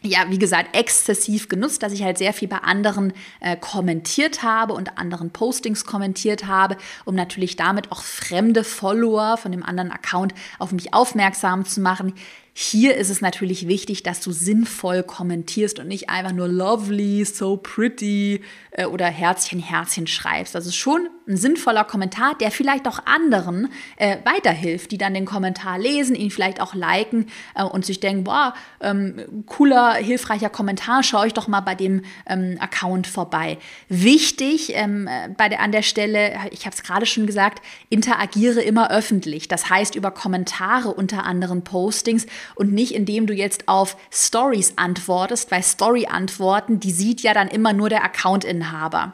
ja, 0.04 0.26
wie 0.28 0.38
gesagt, 0.38 0.76
exzessiv 0.76 1.48
genutzt, 1.48 1.82
dass 1.82 1.92
ich 1.92 2.02
halt 2.02 2.18
sehr 2.18 2.32
viel 2.32 2.48
bei 2.48 2.58
anderen 2.58 3.12
äh, 3.40 3.56
kommentiert 3.56 4.42
habe 4.42 4.74
und 4.74 4.98
anderen 4.98 5.30
Postings 5.30 5.84
kommentiert 5.84 6.46
habe, 6.46 6.76
um 7.04 7.14
natürlich 7.14 7.56
damit 7.56 7.90
auch 7.90 8.02
fremde 8.02 8.64
Follower 8.64 9.36
von 9.36 9.52
dem 9.52 9.62
anderen 9.62 9.90
Account 9.90 10.34
auf 10.58 10.72
mich 10.72 10.94
aufmerksam 10.94 11.64
zu 11.64 11.80
machen. 11.80 12.14
Hier 12.56 12.96
ist 12.96 13.10
es 13.10 13.20
natürlich 13.20 13.66
wichtig, 13.66 14.04
dass 14.04 14.20
du 14.20 14.30
sinnvoll 14.30 15.02
kommentierst 15.02 15.80
und 15.80 15.88
nicht 15.88 16.08
einfach 16.08 16.30
nur 16.30 16.46
lovely, 16.46 17.24
so 17.24 17.56
pretty 17.56 18.42
äh, 18.70 18.86
oder 18.86 19.06
Herzchen, 19.06 19.58
Herzchen 19.58 20.06
schreibst. 20.06 20.54
Das 20.54 20.64
ist 20.64 20.76
schon 20.76 21.08
ein 21.26 21.36
sinnvoller 21.36 21.82
Kommentar, 21.82 22.36
der 22.38 22.52
vielleicht 22.52 22.86
auch 22.86 23.00
anderen 23.06 23.72
äh, 23.96 24.18
weiterhilft, 24.24 24.92
die 24.92 24.98
dann 24.98 25.14
den 25.14 25.24
Kommentar 25.24 25.80
lesen, 25.80 26.14
ihn 26.14 26.30
vielleicht 26.30 26.60
auch 26.60 26.74
liken 26.74 27.26
äh, 27.56 27.64
und 27.64 27.84
sich 27.84 27.98
denken, 27.98 28.22
boah, 28.22 28.54
ähm, 28.80 29.44
cooler, 29.46 29.94
hilfreicher 29.94 30.50
Kommentar, 30.50 31.02
schaue 31.02 31.26
ich 31.26 31.34
doch 31.34 31.48
mal 31.48 31.60
bei 31.60 31.74
dem 31.74 32.02
ähm, 32.26 32.56
Account 32.60 33.08
vorbei. 33.08 33.58
Wichtig 33.88 34.74
ähm, 34.76 35.08
äh, 35.08 35.28
bei 35.36 35.48
der, 35.48 35.60
an 35.60 35.72
der 35.72 35.82
Stelle, 35.82 36.34
ich 36.52 36.66
habe 36.66 36.76
es 36.76 36.84
gerade 36.84 37.06
schon 37.06 37.26
gesagt, 37.26 37.64
interagiere 37.90 38.60
immer 38.60 38.92
öffentlich. 38.92 39.48
Das 39.48 39.70
heißt 39.70 39.96
über 39.96 40.12
Kommentare 40.12 40.92
unter 40.92 41.24
anderen 41.24 41.64
Postings 41.64 42.26
und 42.54 42.72
nicht 42.72 42.94
indem 42.94 43.26
du 43.26 43.34
jetzt 43.34 43.68
auf 43.68 43.96
Stories 44.12 44.74
antwortest, 44.76 45.50
weil 45.50 45.62
Story-Antworten, 45.62 46.80
die 46.80 46.92
sieht 46.92 47.20
ja 47.22 47.34
dann 47.34 47.48
immer 47.48 47.72
nur 47.72 47.88
der 47.88 48.04
Account-Inhaber. 48.04 49.12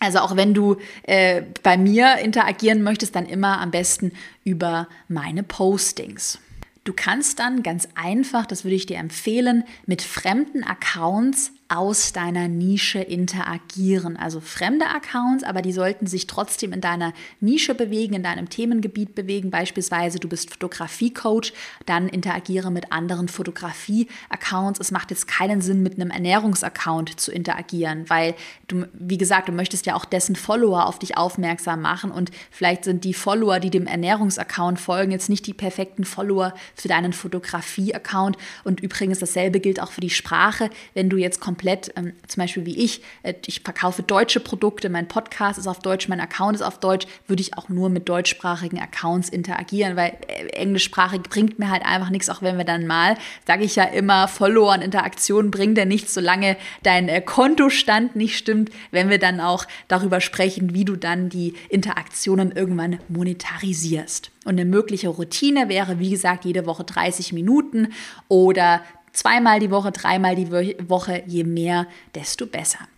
Also 0.00 0.20
auch 0.20 0.36
wenn 0.36 0.54
du 0.54 0.76
äh, 1.02 1.42
bei 1.62 1.76
mir 1.76 2.18
interagieren 2.18 2.82
möchtest, 2.82 3.16
dann 3.16 3.26
immer 3.26 3.60
am 3.60 3.70
besten 3.70 4.12
über 4.44 4.88
meine 5.08 5.42
Postings. 5.42 6.38
Du 6.84 6.92
kannst 6.94 7.38
dann 7.38 7.62
ganz 7.62 7.88
einfach, 7.96 8.46
das 8.46 8.64
würde 8.64 8.76
ich 8.76 8.86
dir 8.86 8.96
empfehlen, 8.96 9.64
mit 9.86 10.00
fremden 10.02 10.64
Accounts 10.64 11.52
aus 11.68 12.14
deiner 12.14 12.48
Nische 12.48 12.98
interagieren. 12.98 14.16
Also 14.16 14.40
fremde 14.40 14.86
Accounts, 14.86 15.44
aber 15.44 15.60
die 15.60 15.72
sollten 15.72 16.06
sich 16.06 16.26
trotzdem 16.26 16.72
in 16.72 16.80
deiner 16.80 17.12
Nische 17.40 17.74
bewegen, 17.74 18.14
in 18.14 18.22
deinem 18.22 18.48
Themengebiet 18.48 19.14
bewegen. 19.14 19.50
Beispielsweise 19.50 20.18
du 20.18 20.28
bist 20.28 20.50
Fotografie-Coach, 20.50 21.52
dann 21.84 22.08
interagiere 22.08 22.70
mit 22.70 22.90
anderen 22.90 23.28
Fotografie-Accounts. 23.28 24.80
Es 24.80 24.90
macht 24.90 25.10
jetzt 25.10 25.28
keinen 25.28 25.60
Sinn, 25.60 25.82
mit 25.82 26.00
einem 26.00 26.10
Ernährungsaccount 26.10 27.20
zu 27.20 27.32
interagieren, 27.32 28.08
weil 28.08 28.34
du, 28.68 28.86
wie 28.94 29.18
gesagt, 29.18 29.48
du 29.48 29.52
möchtest 29.52 29.84
ja 29.84 29.94
auch 29.94 30.06
dessen 30.06 30.36
Follower 30.36 30.86
auf 30.86 30.98
dich 30.98 31.18
aufmerksam 31.18 31.82
machen 31.82 32.10
und 32.10 32.30
vielleicht 32.50 32.84
sind 32.84 33.04
die 33.04 33.14
Follower, 33.14 33.60
die 33.60 33.70
dem 33.70 33.86
Ernährungsaccount 33.86 34.80
folgen, 34.80 35.12
jetzt 35.12 35.28
nicht 35.28 35.46
die 35.46 35.52
perfekten 35.52 36.04
Follower 36.04 36.54
für 36.74 36.88
deinen 36.88 37.12
Fotografie-Account. 37.12 38.38
Und 38.64 38.80
übrigens 38.80 39.18
dasselbe 39.18 39.60
gilt 39.60 39.82
auch 39.82 39.92
für 39.92 40.00
die 40.00 40.08
Sprache. 40.08 40.70
Wenn 40.94 41.10
du 41.10 41.18
jetzt 41.18 41.40
komplett 41.40 41.57
komplett, 41.58 41.92
ähm, 41.96 42.12
zum 42.28 42.42
Beispiel 42.42 42.66
wie 42.66 42.78
ich, 42.78 43.02
äh, 43.24 43.34
ich 43.46 43.62
verkaufe 43.62 44.04
deutsche 44.04 44.38
Produkte, 44.38 44.88
mein 44.88 45.08
Podcast 45.08 45.58
ist 45.58 45.66
auf 45.66 45.80
Deutsch, 45.80 46.08
mein 46.08 46.20
Account 46.20 46.54
ist 46.54 46.62
auf 46.62 46.78
Deutsch, 46.78 47.06
würde 47.26 47.42
ich 47.42 47.58
auch 47.58 47.68
nur 47.68 47.88
mit 47.88 48.08
deutschsprachigen 48.08 48.78
Accounts 48.78 49.28
interagieren, 49.28 49.96
weil 49.96 50.12
äh, 50.28 50.46
englischsprachig 50.50 51.22
bringt 51.22 51.58
mir 51.58 51.68
halt 51.68 51.84
einfach 51.84 52.10
nichts, 52.10 52.30
auch 52.30 52.42
wenn 52.42 52.58
wir 52.58 52.64
dann 52.64 52.86
mal, 52.86 53.16
sage 53.44 53.64
ich 53.64 53.74
ja 53.74 53.84
immer, 53.84 54.28
Follower 54.28 54.72
und 54.72 54.82
Interaktionen 54.82 55.50
bringt 55.50 55.76
ja 55.76 55.84
nichts, 55.84 56.14
solange 56.14 56.56
dein 56.84 57.08
äh, 57.08 57.20
Kontostand 57.20 58.14
nicht 58.14 58.38
stimmt, 58.38 58.70
wenn 58.92 59.10
wir 59.10 59.18
dann 59.18 59.40
auch 59.40 59.64
darüber 59.88 60.20
sprechen, 60.20 60.74
wie 60.74 60.84
du 60.84 60.94
dann 60.94 61.28
die 61.28 61.54
Interaktionen 61.68 62.52
irgendwann 62.52 63.00
monetarisierst. 63.08 64.30
Und 64.44 64.52
eine 64.52 64.64
mögliche 64.64 65.08
Routine 65.08 65.68
wäre, 65.68 65.98
wie 65.98 66.10
gesagt, 66.10 66.44
jede 66.44 66.64
Woche 66.64 66.84
30 66.84 67.32
Minuten 67.32 67.92
oder 68.28 68.80
Zweimal 69.12 69.60
die 69.60 69.70
Woche, 69.70 69.92
dreimal 69.92 70.34
die 70.34 70.50
Woche, 70.50 71.22
je 71.26 71.44
mehr, 71.44 71.86
desto 72.14 72.46
besser. 72.46 72.88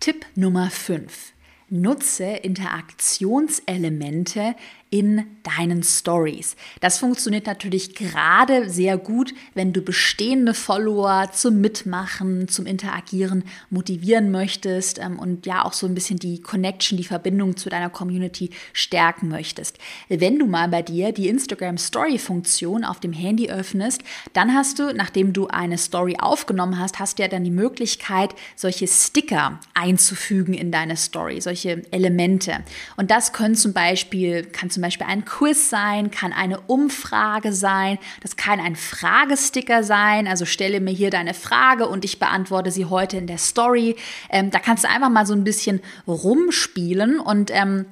Tipp 0.00 0.26
Nummer 0.34 0.68
5. 0.70 1.32
Nutze 1.68 2.24
Interaktionselemente 2.24 4.56
in 4.90 5.24
deinen 5.44 5.84
Stories. 5.84 6.56
Das 6.80 6.98
funktioniert 6.98 7.46
natürlich 7.46 7.94
gerade 7.94 8.68
sehr 8.68 8.98
gut, 8.98 9.32
wenn 9.54 9.72
du 9.72 9.82
bestehende 9.82 10.52
Follower 10.52 11.30
zum 11.32 11.60
Mitmachen, 11.60 12.48
zum 12.48 12.66
Interagieren 12.66 13.44
motivieren 13.70 14.32
möchtest 14.32 14.98
ähm, 14.98 15.18
und 15.18 15.46
ja 15.46 15.64
auch 15.64 15.74
so 15.74 15.86
ein 15.86 15.94
bisschen 15.94 16.18
die 16.18 16.40
Connection, 16.40 16.98
die 16.98 17.04
Verbindung 17.04 17.56
zu 17.56 17.68
deiner 17.68 17.88
Community 17.88 18.50
stärken 18.72 19.28
möchtest. 19.28 19.78
Wenn 20.08 20.38
du 20.40 20.46
mal 20.46 20.68
bei 20.68 20.82
dir 20.82 21.12
die 21.12 21.28
Instagram 21.28 21.78
Story 21.78 22.18
Funktion 22.18 22.84
auf 22.84 22.98
dem 22.98 23.12
Handy 23.12 23.48
öffnest, 23.48 24.02
dann 24.32 24.54
hast 24.54 24.80
du, 24.80 24.92
nachdem 24.92 25.32
du 25.32 25.46
eine 25.46 25.78
Story 25.78 26.16
aufgenommen 26.18 26.78
hast, 26.78 26.98
hast 26.98 27.18
du 27.18 27.22
ja 27.22 27.28
dann 27.28 27.44
die 27.44 27.50
Möglichkeit, 27.50 28.34
solche 28.56 28.88
Sticker 28.88 29.60
einzufügen 29.74 30.54
in 30.54 30.72
deine 30.72 30.96
Story, 30.96 31.40
solche 31.40 31.84
Elemente. 31.92 32.64
Und 32.96 33.12
das 33.12 33.32
können 33.32 33.54
zum 33.54 33.72
Beispiel, 33.72 34.42
kann 34.44 34.68
zum 34.68 34.79
zum 34.80 34.86
Beispiel 34.86 35.06
ein 35.08 35.26
Quiz 35.26 35.68
sein, 35.68 36.10
kann 36.10 36.32
eine 36.32 36.58
Umfrage 36.58 37.52
sein, 37.52 37.98
das 38.22 38.36
kann 38.36 38.60
ein 38.60 38.76
Fragesticker 38.76 39.84
sein, 39.84 40.26
also 40.26 40.46
stelle 40.46 40.80
mir 40.80 40.92
hier 40.92 41.10
deine 41.10 41.34
Frage 41.34 41.86
und 41.86 42.02
ich 42.02 42.18
beantworte 42.18 42.70
sie 42.70 42.86
heute 42.86 43.18
in 43.18 43.26
der 43.26 43.36
Story. 43.36 43.96
Ähm, 44.30 44.50
da 44.50 44.58
kannst 44.58 44.84
du 44.84 44.88
einfach 44.88 45.10
mal 45.10 45.26
so 45.26 45.34
ein 45.34 45.44
bisschen 45.44 45.82
rumspielen 46.06 47.20
und 47.20 47.50
ähm, 47.50 47.84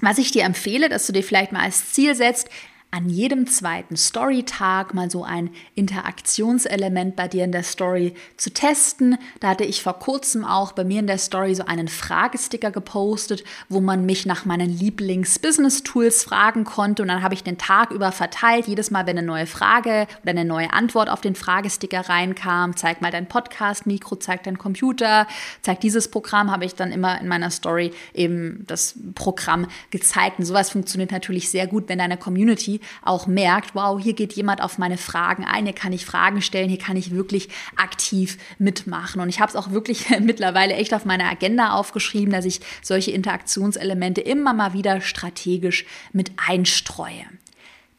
was 0.00 0.18
ich 0.18 0.30
dir 0.30 0.44
empfehle, 0.44 0.88
dass 0.88 1.08
du 1.08 1.12
dir 1.12 1.24
vielleicht 1.24 1.50
mal 1.50 1.62
als 1.62 1.92
Ziel 1.92 2.14
setzt, 2.14 2.48
an 2.90 3.10
jedem 3.10 3.46
zweiten 3.46 3.98
Story-Tag 3.98 4.94
mal 4.94 5.10
so 5.10 5.22
ein 5.22 5.50
Interaktionselement 5.74 7.16
bei 7.16 7.28
dir 7.28 7.44
in 7.44 7.52
der 7.52 7.62
Story 7.62 8.14
zu 8.38 8.50
testen. 8.50 9.18
Da 9.40 9.50
hatte 9.50 9.64
ich 9.64 9.82
vor 9.82 9.98
kurzem 9.98 10.42
auch 10.42 10.72
bei 10.72 10.84
mir 10.84 11.00
in 11.00 11.06
der 11.06 11.18
Story 11.18 11.54
so 11.54 11.66
einen 11.66 11.88
Fragesticker 11.88 12.70
gepostet, 12.70 13.44
wo 13.68 13.80
man 13.80 14.06
mich 14.06 14.24
nach 14.24 14.46
meinen 14.46 14.70
Lieblings-Business-Tools 14.70 16.24
fragen 16.24 16.64
konnte. 16.64 17.02
Und 17.02 17.08
dann 17.08 17.22
habe 17.22 17.34
ich 17.34 17.44
den 17.44 17.58
Tag 17.58 17.90
über 17.90 18.10
verteilt. 18.10 18.68
Jedes 18.68 18.90
Mal, 18.90 19.06
wenn 19.06 19.18
eine 19.18 19.26
neue 19.26 19.46
Frage 19.46 20.06
oder 20.22 20.30
eine 20.30 20.46
neue 20.46 20.72
Antwort 20.72 21.10
auf 21.10 21.20
den 21.20 21.34
Fragesticker 21.34 22.08
reinkam, 22.08 22.74
zeig 22.74 23.02
mal 23.02 23.10
dein 23.10 23.28
Podcast-Mikro, 23.28 24.16
zeig 24.16 24.44
dein 24.44 24.56
Computer, 24.56 25.26
zeig 25.60 25.80
dieses 25.80 26.10
Programm, 26.10 26.50
habe 26.50 26.64
ich 26.64 26.74
dann 26.74 26.90
immer 26.90 27.20
in 27.20 27.28
meiner 27.28 27.50
Story 27.50 27.92
eben 28.14 28.64
das 28.66 28.94
Programm 29.14 29.66
gezeigt. 29.90 30.38
Und 30.38 30.46
sowas 30.46 30.70
funktioniert 30.70 31.12
natürlich 31.12 31.50
sehr 31.50 31.66
gut, 31.66 31.90
wenn 31.90 31.98
deine 31.98 32.16
Community 32.16 32.77
auch 33.02 33.26
merkt, 33.26 33.74
wow, 33.74 34.00
hier 34.00 34.14
geht 34.14 34.32
jemand 34.32 34.62
auf 34.62 34.78
meine 34.78 34.98
Fragen 34.98 35.44
ein, 35.44 35.64
hier 35.64 35.74
kann 35.74 35.92
ich 35.92 36.06
Fragen 36.06 36.42
stellen, 36.42 36.68
hier 36.68 36.78
kann 36.78 36.96
ich 36.96 37.10
wirklich 37.10 37.48
aktiv 37.76 38.38
mitmachen. 38.58 39.20
Und 39.20 39.28
ich 39.28 39.40
habe 39.40 39.50
es 39.50 39.56
auch 39.56 39.70
wirklich 39.70 40.08
mittlerweile 40.20 40.74
echt 40.74 40.94
auf 40.94 41.04
meiner 41.04 41.30
Agenda 41.30 41.72
aufgeschrieben, 41.72 42.32
dass 42.32 42.44
ich 42.44 42.60
solche 42.82 43.10
Interaktionselemente 43.10 44.20
immer 44.20 44.52
mal 44.52 44.72
wieder 44.72 45.00
strategisch 45.00 45.84
mit 46.12 46.32
einstreue. 46.48 47.24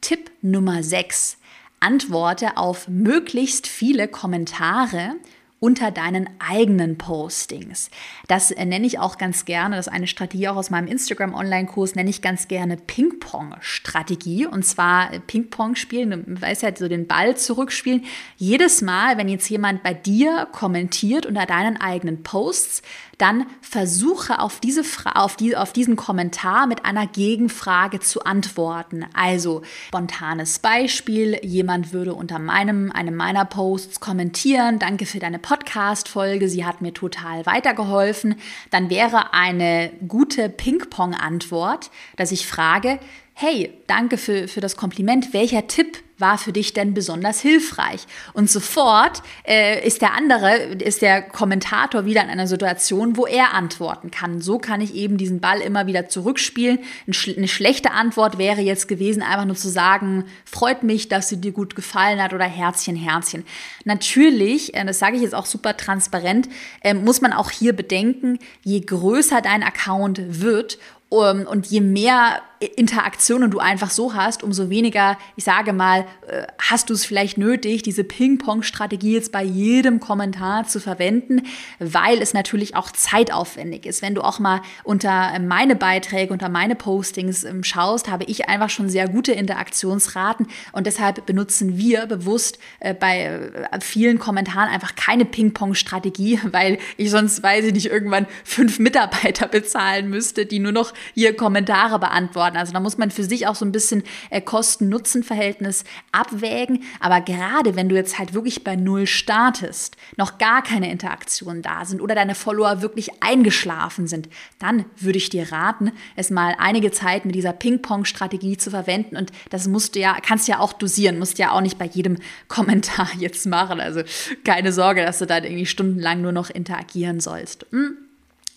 Tipp 0.02 0.32
Nummer 0.42 0.84
6. 0.84 1.38
Antworte 1.80 2.58
auf 2.58 2.88
möglichst 2.88 3.68
viele 3.68 4.08
Kommentare 4.08 5.16
unter 5.60 5.92
deinen 5.92 6.30
eigenen 6.40 6.98
Postings. 6.98 7.90
Das 8.28 8.52
äh, 8.52 8.66
nenne 8.66 8.88
ich 8.88 9.00
auch 9.00 9.18
ganz 9.18 9.46
gerne, 9.46 9.76
das 9.76 9.88
ist 9.88 9.94
eine 9.94 10.08
Strategie 10.08 10.48
auch 10.48 10.56
aus 10.56 10.70
meinem 10.70 10.88
Instagram 10.88 11.34
Online-Kurs, 11.34 11.96
nenne 11.96 12.10
ich 12.10 12.22
ganz 12.22 12.48
gerne 12.48 12.78
Ping-Pong-Strategie. 12.78 14.46
Und 14.46 14.66
zwar 14.66 15.14
äh, 15.14 15.20
Ping-Pong 15.20 15.76
spielen, 15.76 16.24
du 16.26 16.42
weißt 16.42 16.64
ja, 16.64 16.76
so 16.76 16.88
den 16.88 17.08
Ball 17.08 17.36
zurückspielen. 17.36 18.06
Jedes 18.38 18.82
Mal, 18.82 19.18
wenn 19.18 19.28
jetzt 19.28 19.50
jemand 19.50 19.84
bei 19.84 19.94
dir 19.94 20.48
kommentiert 20.52 21.26
unter 21.26 21.46
deinen 21.46 21.80
eigenen 21.80 22.24
Posts, 22.24 22.82
dann 23.20 23.46
versuche 23.62 24.40
auf, 24.40 24.60
diese 24.60 24.82
auf, 25.14 25.36
die, 25.36 25.56
auf 25.56 25.74
diesen 25.74 25.96
Kommentar 25.96 26.66
mit 26.66 26.86
einer 26.86 27.06
Gegenfrage 27.06 28.00
zu 28.00 28.24
antworten. 28.24 29.06
Also 29.14 29.62
spontanes 29.88 30.60
Beispiel, 30.60 31.40
jemand 31.44 31.94
würde 31.94 32.14
unter 32.14 32.40
meinem, 32.40 32.92
einem 32.92 33.16
meiner 33.16 33.46
Posts 33.46 34.00
kommentieren, 34.00 34.80
danke 34.80 35.06
für 35.06 35.20
deine 35.20 35.38
Podcast-Folge, 35.38 36.50
sie 36.50 36.66
hat 36.66 36.82
mir 36.82 36.94
total 36.94 37.46
weitergeholfen. 37.46 38.36
Dann 38.72 38.90
wäre 38.90 39.34
eine 39.34 39.92
gute 40.08 40.50
Ping-Pong-Antwort, 40.50 41.92
dass 42.16 42.32
ich 42.32 42.48
frage, 42.48 43.00
hey, 43.34 43.74
danke 43.88 44.18
für, 44.18 44.48
für 44.48 44.62
das 44.62 44.78
Kompliment, 44.78 45.34
welcher 45.34 45.68
Tipp 45.68 46.04
war 46.20 46.38
für 46.38 46.52
dich 46.52 46.74
denn 46.74 46.94
besonders 46.94 47.42
hilfreich? 47.42 48.06
Und 48.34 48.50
sofort 48.50 49.22
äh, 49.48 49.86
ist 49.86 50.02
der 50.02 50.14
andere, 50.14 50.56
ist 50.76 51.02
der 51.02 51.22
Kommentator 51.22 52.06
wieder 52.06 52.24
in 52.24 52.30
einer 52.30 52.48
Situation, 52.48 53.18
wo 53.18 53.26
er 53.26 53.54
antworten 53.54 54.12
kann. 54.12 54.42
So 54.42 54.58
kann 54.58 54.82
ich 54.82 54.96
eben 54.96 55.18
diesen 55.18 55.40
Ball 55.40 55.60
immer 55.62 55.88
wieder 55.88 56.10
zurückspielen. 56.10 56.80
Eine 57.08 57.48
schlechte 57.48 57.92
Antwort 57.92 58.38
wäre 58.38 58.62
jetzt 58.62 58.88
gewesen, 58.88 59.22
einfach 59.22 59.46
nur 59.46 59.56
zu 59.56 59.70
sagen, 59.70 60.26
freut 60.46 60.84
mich, 60.84 61.08
dass 61.08 61.30
sie 61.30 61.42
dir 61.42 61.52
gut 61.52 61.76
gefallen 61.76 62.22
hat 62.22 62.34
oder 62.34 62.46
Herzchen, 62.46 62.96
Herzchen. 62.96 63.46
Natürlich, 63.86 64.74
äh, 64.74 64.86
das 64.86 65.00
sage 65.00 65.16
ich 65.16 65.22
jetzt 65.22 65.36
auch 65.36 65.46
super 65.46 65.78
transparent, 65.78 66.50
äh, 66.82 66.94
muss 66.94 67.22
man 67.22 67.34
auch 67.34 67.52
hier 67.52 67.74
bedenken, 67.74 68.40
je 68.64 68.82
größer 68.82 69.42
dein 69.42 69.64
Account 69.64 70.42
wird, 70.42 70.78
und 71.10 71.66
je 71.68 71.82
mehr 71.82 72.42
Interaktionen 72.60 73.52
du 73.52 73.60
einfach 73.60 73.90
so 73.90 74.14
hast, 74.14 74.44
umso 74.44 74.70
weniger, 74.70 75.18
ich 75.38 75.46
sage 75.46 75.72
mal, 75.72 76.06
äh, 76.28 76.46
hast 76.58 76.90
du 76.90 76.94
es 76.94 77.06
vielleicht 77.06 77.38
nötig, 77.38 77.84
diese 77.84 78.04
Ping-Pong-Strategie 78.04 79.14
jetzt 79.14 79.32
bei 79.32 79.44
jedem 79.44 80.02
Kommentar 80.02 80.68
zu 80.68 80.82
verwenden, 80.82 81.44
weil 81.80 82.22
es 82.22 82.34
natürlich 82.34 82.76
auch 82.76 82.92
zeitaufwendig 82.92 83.86
ist. 83.86 84.02
Wenn 84.02 84.14
du 84.14 84.22
auch 84.22 84.40
mal 84.40 84.62
unter 84.84 85.40
meine 85.40 85.78
Beiträge, 85.78 86.34
unter 86.34 86.50
meine 86.50 86.76
Postings 86.76 87.46
ähm, 87.46 87.64
schaust, 87.64 88.10
habe 88.10 88.26
ich 88.26 88.50
einfach 88.50 88.70
schon 88.70 88.90
sehr 88.90 89.08
gute 89.08 89.32
Interaktionsraten 89.32 90.48
und 90.74 90.86
deshalb 90.86 91.26
benutzen 91.26 91.78
wir 91.78 92.08
bewusst 92.08 92.60
äh, 92.82 92.94
bei 92.94 93.22
äh, 93.22 93.80
vielen 93.80 94.20
Kommentaren 94.20 94.68
einfach 94.68 94.96
keine 94.96 95.24
Ping-Pong-Strategie, 95.24 96.42
weil 96.52 96.78
ich 96.98 97.10
sonst, 97.10 97.42
weiß 97.42 97.66
ich 97.66 97.74
nicht, 97.74 97.88
irgendwann 97.88 98.28
fünf 98.44 98.80
Mitarbeiter 98.80 99.48
bezahlen 99.48 100.10
müsste, 100.10 100.46
die 100.46 100.60
nur 100.60 100.74
noch 100.74 100.94
hier 101.14 101.36
Kommentare 101.36 102.00
beantworten. 102.00 102.58
Also 102.58 102.74
da 102.74 102.80
muss 102.80 102.98
man 102.98 103.12
für 103.12 103.24
sich 103.24 103.48
auch 103.48 103.56
so 103.56 103.66
ein 103.66 103.72
bisschen 103.72 104.04
äh, 104.30 104.42
Kosten-Nutzen-Verhältnis 104.42 105.84
abwägen. 106.12 106.84
Aber 107.00 107.22
gerade 107.22 107.76
wenn 107.76 107.90
du 107.90 107.96
jetzt 107.96 108.20
halt 108.20 108.34
wirklich 108.34 108.64
bei 108.64 108.76
Null 108.76 109.08
startest, 109.08 109.98
noch 110.18 110.38
gar 110.38 110.64
keine 110.64 110.92
Interaktionen 110.92 111.62
da 111.62 111.86
sind 111.86 112.02
oder 112.02 112.16
deine 112.16 112.36
Follower 112.36 112.82
wirklich 112.82 113.22
eingeschlafen 113.22 114.08
sind, 114.08 114.30
dann 114.60 114.86
würde 114.98 115.18
ich 115.18 115.30
dir 115.30 115.52
raten, 115.52 115.92
es 116.16 116.30
mal 116.30 116.56
einige 116.58 116.92
Zeit 116.92 117.26
mit 117.26 117.36
dieser 117.36 117.54
Ping-Pong-Strategie 117.54 118.58
zu 118.58 118.72
verwenden. 118.72 119.18
Und 119.18 119.32
das 119.50 119.68
musst 119.68 119.96
du 119.96 120.00
ja, 120.00 120.18
kannst 120.22 120.48
ja 120.48 120.60
auch 120.60 120.74
dosieren, 120.74 121.20
musst 121.20 121.40
ja 121.40 121.52
auch 121.52 121.62
nicht 121.62 121.78
bei 121.78 121.86
jedem 121.86 122.18
Kommentar 122.48 123.10
jetzt 123.18 123.46
machen. 123.46 123.80
Also 123.80 124.02
keine 124.44 124.74
Sorge, 124.74 125.04
dass 125.04 125.20
du 125.20 125.26
da 125.26 125.38
irgendwie 125.38 125.66
stundenlang 125.66 126.22
nur 126.22 126.32
noch 126.32 126.50
interagieren 126.50 127.20
sollst. 127.20 127.66
Hm? 127.72 128.09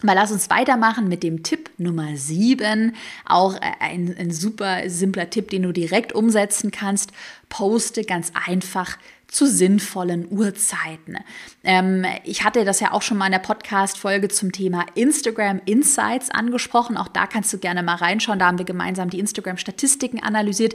Aber 0.02 0.14
lass 0.14 0.32
uns 0.32 0.50
weitermachen 0.50 1.08
mit 1.08 1.22
dem 1.22 1.42
Tipp 1.42 1.70
Nummer 1.78 2.16
7. 2.16 2.94
Auch 3.24 3.54
äh, 3.56 3.60
ein, 3.80 4.14
ein 4.18 4.30
super 4.30 4.88
simpler 4.88 5.30
Tipp, 5.30 5.50
den 5.50 5.62
du 5.62 5.72
direkt 5.72 6.12
umsetzen 6.12 6.70
kannst. 6.70 7.12
Poste 7.48 8.04
ganz 8.04 8.32
einfach 8.46 8.96
zu 9.32 9.46
sinnvollen 9.46 10.26
Uhrzeiten. 10.30 11.16
Ähm, 11.64 12.04
ich 12.24 12.44
hatte 12.44 12.66
das 12.66 12.80
ja 12.80 12.92
auch 12.92 13.00
schon 13.00 13.16
mal 13.16 13.26
in 13.26 13.32
der 13.32 13.38
Podcast-Folge 13.38 14.28
zum 14.28 14.52
Thema 14.52 14.84
Instagram 14.94 15.62
Insights 15.64 16.30
angesprochen. 16.30 16.98
Auch 16.98 17.08
da 17.08 17.26
kannst 17.26 17.52
du 17.52 17.58
gerne 17.58 17.82
mal 17.82 17.94
reinschauen. 17.94 18.38
Da 18.38 18.46
haben 18.46 18.58
wir 18.58 18.66
gemeinsam 18.66 19.08
die 19.08 19.20
Instagram-Statistiken 19.20 20.22
analysiert. 20.22 20.74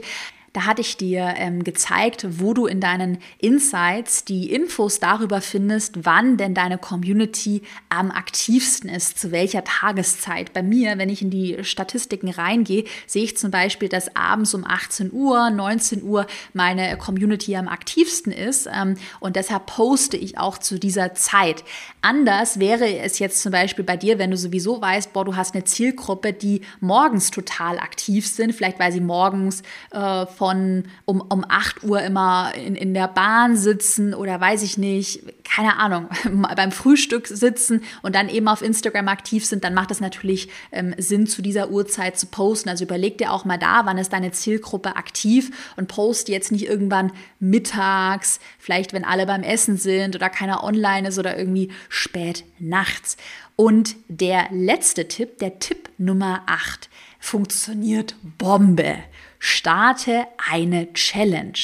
Da 0.52 0.64
hatte 0.64 0.80
ich 0.80 0.96
dir 0.96 1.34
ähm, 1.36 1.62
gezeigt, 1.62 2.26
wo 2.40 2.54
du 2.54 2.66
in 2.66 2.80
deinen 2.80 3.18
Insights 3.38 4.24
die 4.24 4.52
Infos 4.52 4.98
darüber 4.98 5.40
findest, 5.40 6.04
wann 6.04 6.36
denn 6.36 6.54
deine 6.54 6.78
Community 6.78 7.62
am 7.88 8.10
aktivsten 8.10 8.88
ist, 8.88 9.18
zu 9.18 9.30
welcher 9.30 9.64
Tageszeit. 9.64 10.52
Bei 10.52 10.62
mir, 10.62 10.96
wenn 10.98 11.10
ich 11.10 11.22
in 11.22 11.30
die 11.30 11.62
Statistiken 11.62 12.30
reingehe, 12.30 12.84
sehe 13.06 13.24
ich 13.24 13.36
zum 13.36 13.50
Beispiel, 13.50 13.88
dass 13.88 14.16
abends 14.16 14.54
um 14.54 14.64
18 14.64 15.12
Uhr, 15.12 15.50
19 15.50 16.02
Uhr 16.02 16.26
meine 16.54 16.96
Community 16.96 17.56
am 17.56 17.68
aktivsten 17.68 18.32
ist 18.32 18.68
ähm, 18.72 18.96
und 19.20 19.36
deshalb 19.36 19.66
poste 19.66 20.16
ich 20.16 20.38
auch 20.38 20.58
zu 20.58 20.78
dieser 20.78 21.14
Zeit. 21.14 21.64
Anders 22.00 22.58
wäre 22.58 22.98
es 22.98 23.18
jetzt 23.18 23.42
zum 23.42 23.52
Beispiel 23.52 23.84
bei 23.84 23.96
dir, 23.96 24.18
wenn 24.18 24.30
du 24.30 24.36
sowieso 24.36 24.80
weißt, 24.80 25.12
boah, 25.12 25.24
du 25.24 25.36
hast 25.36 25.54
eine 25.54 25.64
Zielgruppe, 25.64 26.32
die 26.32 26.62
morgens 26.80 27.30
total 27.30 27.78
aktiv 27.78 28.26
sind, 28.26 28.54
vielleicht 28.54 28.78
weil 28.78 28.92
sie 28.92 29.00
morgens 29.00 29.62
äh, 29.90 30.26
von 30.38 30.84
um, 31.04 31.20
um 31.20 31.44
8 31.48 31.82
Uhr 31.82 32.00
immer 32.00 32.52
in, 32.54 32.76
in 32.76 32.94
der 32.94 33.08
Bahn 33.08 33.56
sitzen 33.56 34.14
oder 34.14 34.40
weiß 34.40 34.62
ich 34.62 34.78
nicht, 34.78 35.24
keine 35.42 35.78
Ahnung, 35.78 36.08
beim 36.56 36.70
Frühstück 36.70 37.26
sitzen 37.26 37.82
und 38.02 38.14
dann 38.14 38.28
eben 38.28 38.46
auf 38.46 38.62
Instagram 38.62 39.08
aktiv 39.08 39.44
sind, 39.44 39.64
dann 39.64 39.74
macht 39.74 39.90
es 39.90 40.00
natürlich 40.00 40.48
ähm, 40.70 40.94
Sinn, 40.96 41.26
zu 41.26 41.42
dieser 41.42 41.70
Uhrzeit 41.70 42.16
zu 42.16 42.26
posten. 42.26 42.68
Also 42.68 42.84
überleg 42.84 43.18
dir 43.18 43.32
auch 43.32 43.44
mal 43.44 43.58
da, 43.58 43.84
wann 43.84 43.98
ist 43.98 44.12
deine 44.12 44.30
Zielgruppe 44.30 44.94
aktiv 44.94 45.50
und 45.76 45.88
poste 45.88 46.30
jetzt 46.30 46.52
nicht 46.52 46.66
irgendwann 46.66 47.10
mittags, 47.40 48.38
vielleicht 48.60 48.92
wenn 48.92 49.04
alle 49.04 49.26
beim 49.26 49.42
Essen 49.42 49.76
sind 49.76 50.14
oder 50.14 50.30
keiner 50.30 50.62
online 50.62 51.08
ist 51.08 51.18
oder 51.18 51.36
irgendwie 51.36 51.72
spät 51.88 52.44
nachts. 52.60 53.16
Und 53.56 53.96
der 54.06 54.46
letzte 54.52 55.08
Tipp, 55.08 55.38
der 55.38 55.58
Tipp 55.58 55.88
Nummer 55.98 56.42
8, 56.46 56.88
funktioniert 57.18 58.14
Bombe 58.38 58.98
starte 59.38 60.26
eine 60.50 60.92
Challenge. 60.92 61.58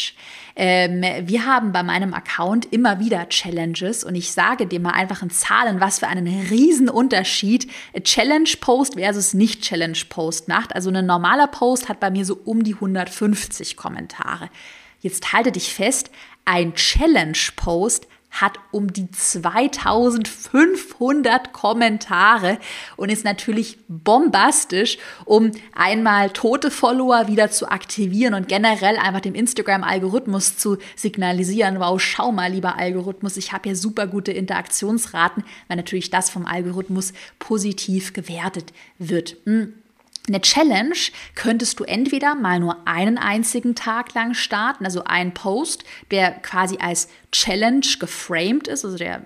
Ähm, 0.56 1.02
wir 1.26 1.46
haben 1.46 1.72
bei 1.72 1.82
meinem 1.82 2.14
Account 2.14 2.66
immer 2.72 3.00
wieder 3.00 3.28
Challenges 3.28 4.04
und 4.04 4.14
ich 4.14 4.30
sage 4.30 4.66
dir 4.66 4.78
mal 4.78 4.92
einfach 4.92 5.22
in 5.22 5.30
Zahlen, 5.30 5.80
was 5.80 5.98
für 5.98 6.06
einen 6.06 6.28
riesen 6.48 6.88
Unterschied 6.88 7.70
Challenge 8.02 8.48
Post 8.60 8.94
versus 8.94 9.34
nicht 9.34 9.62
Challenge 9.62 9.98
Post 10.08 10.46
macht. 10.46 10.74
Also 10.74 10.90
ein 10.90 11.06
normaler 11.06 11.48
Post 11.48 11.88
hat 11.88 11.98
bei 11.98 12.10
mir 12.10 12.24
so 12.24 12.38
um 12.44 12.62
die 12.62 12.74
150 12.74 13.76
Kommentare. 13.76 14.48
Jetzt 15.00 15.32
halte 15.32 15.50
dich 15.50 15.72
fest, 15.72 16.10
ein 16.44 16.74
Challenge 16.74 17.38
Post 17.56 18.06
hat 18.34 18.58
um 18.72 18.92
die 18.92 19.10
2500 19.10 21.52
Kommentare 21.52 22.58
und 22.96 23.08
ist 23.08 23.24
natürlich 23.24 23.78
bombastisch, 23.88 24.98
um 25.24 25.52
einmal 25.74 26.30
tote 26.30 26.72
Follower 26.72 27.28
wieder 27.28 27.50
zu 27.50 27.70
aktivieren 27.70 28.34
und 28.34 28.48
generell 28.48 28.96
einfach 28.96 29.20
dem 29.20 29.36
Instagram-Algorithmus 29.36 30.56
zu 30.56 30.78
signalisieren, 30.96 31.78
wow, 31.78 32.00
schau 32.00 32.32
mal, 32.32 32.50
lieber 32.50 32.76
Algorithmus, 32.76 33.36
ich 33.36 33.52
habe 33.52 33.68
hier 33.68 33.76
super 33.76 34.08
gute 34.08 34.32
Interaktionsraten, 34.32 35.44
weil 35.68 35.76
natürlich 35.76 36.10
das 36.10 36.30
vom 36.30 36.44
Algorithmus 36.44 37.12
positiv 37.38 38.12
gewertet 38.12 38.72
wird. 38.98 39.36
Hm. 39.44 39.74
Eine 40.26 40.40
Challenge 40.40 40.96
könntest 41.34 41.78
du 41.80 41.84
entweder 41.84 42.34
mal 42.34 42.58
nur 42.58 42.86
einen 42.86 43.18
einzigen 43.18 43.74
Tag 43.74 44.14
lang 44.14 44.32
starten, 44.32 44.86
also 44.86 45.04
ein 45.04 45.34
Post, 45.34 45.84
der 46.10 46.32
quasi 46.32 46.78
als 46.78 47.08
Challenge 47.30 47.86
geframed 48.00 48.68
ist, 48.68 48.86
also 48.86 48.96
der 48.96 49.22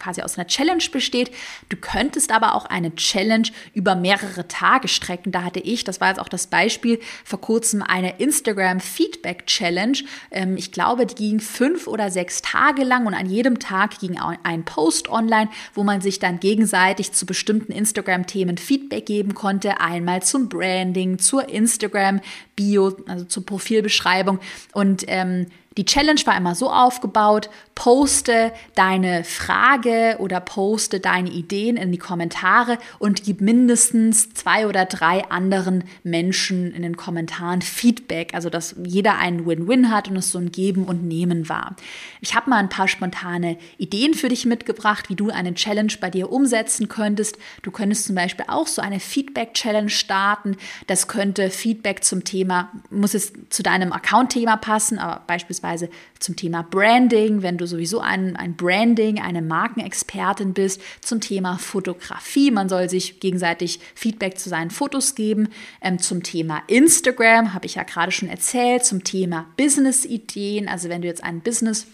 quasi 0.00 0.22
aus 0.22 0.38
einer 0.38 0.46
Challenge 0.46 0.82
besteht. 0.90 1.30
Du 1.68 1.76
könntest 1.76 2.32
aber 2.32 2.54
auch 2.54 2.66
eine 2.66 2.94
Challenge 2.94 3.48
über 3.74 3.94
mehrere 3.94 4.48
Tage 4.48 4.88
strecken. 4.88 5.30
Da 5.30 5.44
hatte 5.44 5.60
ich, 5.60 5.84
das 5.84 6.00
war 6.00 6.08
jetzt 6.08 6.18
auch 6.18 6.28
das 6.28 6.46
Beispiel, 6.46 6.98
vor 7.24 7.40
kurzem 7.40 7.82
eine 7.82 8.18
Instagram 8.18 8.80
Feedback 8.80 9.46
Challenge. 9.46 9.98
Ähm, 10.30 10.56
ich 10.56 10.72
glaube, 10.72 11.06
die 11.06 11.14
ging 11.14 11.40
fünf 11.40 11.86
oder 11.86 12.10
sechs 12.10 12.42
Tage 12.42 12.82
lang 12.82 13.06
und 13.06 13.14
an 13.14 13.26
jedem 13.26 13.58
Tag 13.58 13.98
ging 14.00 14.18
ein 14.18 14.64
Post 14.64 15.08
online, 15.08 15.50
wo 15.74 15.84
man 15.84 16.00
sich 16.00 16.18
dann 16.18 16.40
gegenseitig 16.40 17.12
zu 17.12 17.26
bestimmten 17.26 17.72
Instagram-Themen 17.72 18.58
Feedback 18.58 19.06
geben 19.06 19.34
konnte. 19.34 19.80
Einmal 19.80 20.22
zum 20.22 20.48
Branding, 20.48 21.18
zur 21.18 21.48
Instagram-Bio, 21.48 22.96
also 23.06 23.24
zur 23.26 23.44
Profilbeschreibung. 23.44 24.40
Und 24.72 25.04
ähm, 25.08 25.46
die 25.76 25.84
Challenge 25.84 26.20
war 26.24 26.36
immer 26.36 26.56
so 26.56 26.68
aufgebaut, 26.68 27.48
poste 27.76 28.52
deine 28.74 29.22
Frage 29.22 30.16
oder 30.18 30.40
poste 30.40 30.98
deine 30.98 31.30
Ideen 31.30 31.76
in 31.76 31.92
die 31.92 31.98
Kommentare 31.98 32.76
und 32.98 33.22
gib 33.22 33.40
mindestens 33.40 34.34
zwei 34.34 34.66
oder 34.66 34.84
drei 34.84 35.24
anderen 35.30 35.84
Menschen 36.02 36.74
in 36.74 36.82
den 36.82 36.96
Kommentaren 36.96 37.62
Feedback, 37.62 38.34
also 38.34 38.50
dass 38.50 38.74
jeder 38.82 39.18
einen 39.18 39.46
Win-Win 39.46 39.92
hat 39.92 40.08
und 40.08 40.16
es 40.16 40.32
so 40.32 40.38
ein 40.38 40.50
Geben 40.50 40.86
und 40.86 41.04
Nehmen 41.06 41.48
war. 41.48 41.76
Ich 42.20 42.34
habe 42.34 42.50
mal 42.50 42.58
ein 42.58 42.68
paar 42.68 42.88
spontane 42.88 43.56
Ideen 43.78 44.14
für 44.14 44.28
dich 44.28 44.46
mitgebracht, 44.46 45.08
wie 45.08 45.14
du 45.14 45.30
eine 45.30 45.54
Challenge 45.54 45.92
bei 46.00 46.10
dir 46.10 46.32
umsetzen 46.32 46.88
könntest. 46.88 47.38
Du 47.62 47.70
könntest 47.70 48.06
zum 48.06 48.16
Beispiel 48.16 48.46
auch 48.48 48.66
so 48.66 48.82
eine 48.82 48.98
Feedback-Challenge 48.98 49.88
starten. 49.88 50.56
Das 50.88 51.06
könnte 51.06 51.48
Feedback 51.48 52.02
zum 52.02 52.24
Thema, 52.24 52.72
muss 52.90 53.14
es 53.14 53.32
zu 53.50 53.62
deinem 53.62 53.92
Account-Thema 53.92 54.56
passen, 54.56 54.98
aber 54.98 55.22
beispielsweise 55.28 55.59
beispielsweise 55.60 55.88
zum 56.18 56.36
Thema 56.36 56.62
Branding, 56.62 57.42
wenn 57.42 57.56
du 57.56 57.66
sowieso 57.66 58.00
ein, 58.00 58.36
ein 58.36 58.54
Branding, 58.54 59.20
eine 59.20 59.42
Markenexpertin 59.42 60.52
bist, 60.52 60.80
zum 61.00 61.20
Thema 61.20 61.58
Fotografie. 61.58 62.50
Man 62.50 62.68
soll 62.68 62.90
sich 62.90 63.20
gegenseitig 63.20 63.80
Feedback 63.94 64.38
zu 64.38 64.48
seinen 64.48 64.70
Fotos 64.70 65.14
geben. 65.14 65.48
Ähm, 65.80 65.98
zum 65.98 66.22
Thema 66.22 66.62
Instagram 66.66 67.54
habe 67.54 67.66
ich 67.66 67.76
ja 67.76 67.82
gerade 67.84 68.12
schon 68.12 68.28
erzählt, 68.28 68.84
zum 68.84 69.04
Thema 69.04 69.46
Business-Ideen. 69.56 70.68
Also 70.68 70.88
wenn 70.88 71.02
du 71.02 71.08
jetzt 71.08 71.24
ein 71.24 71.40
Business 71.40 71.86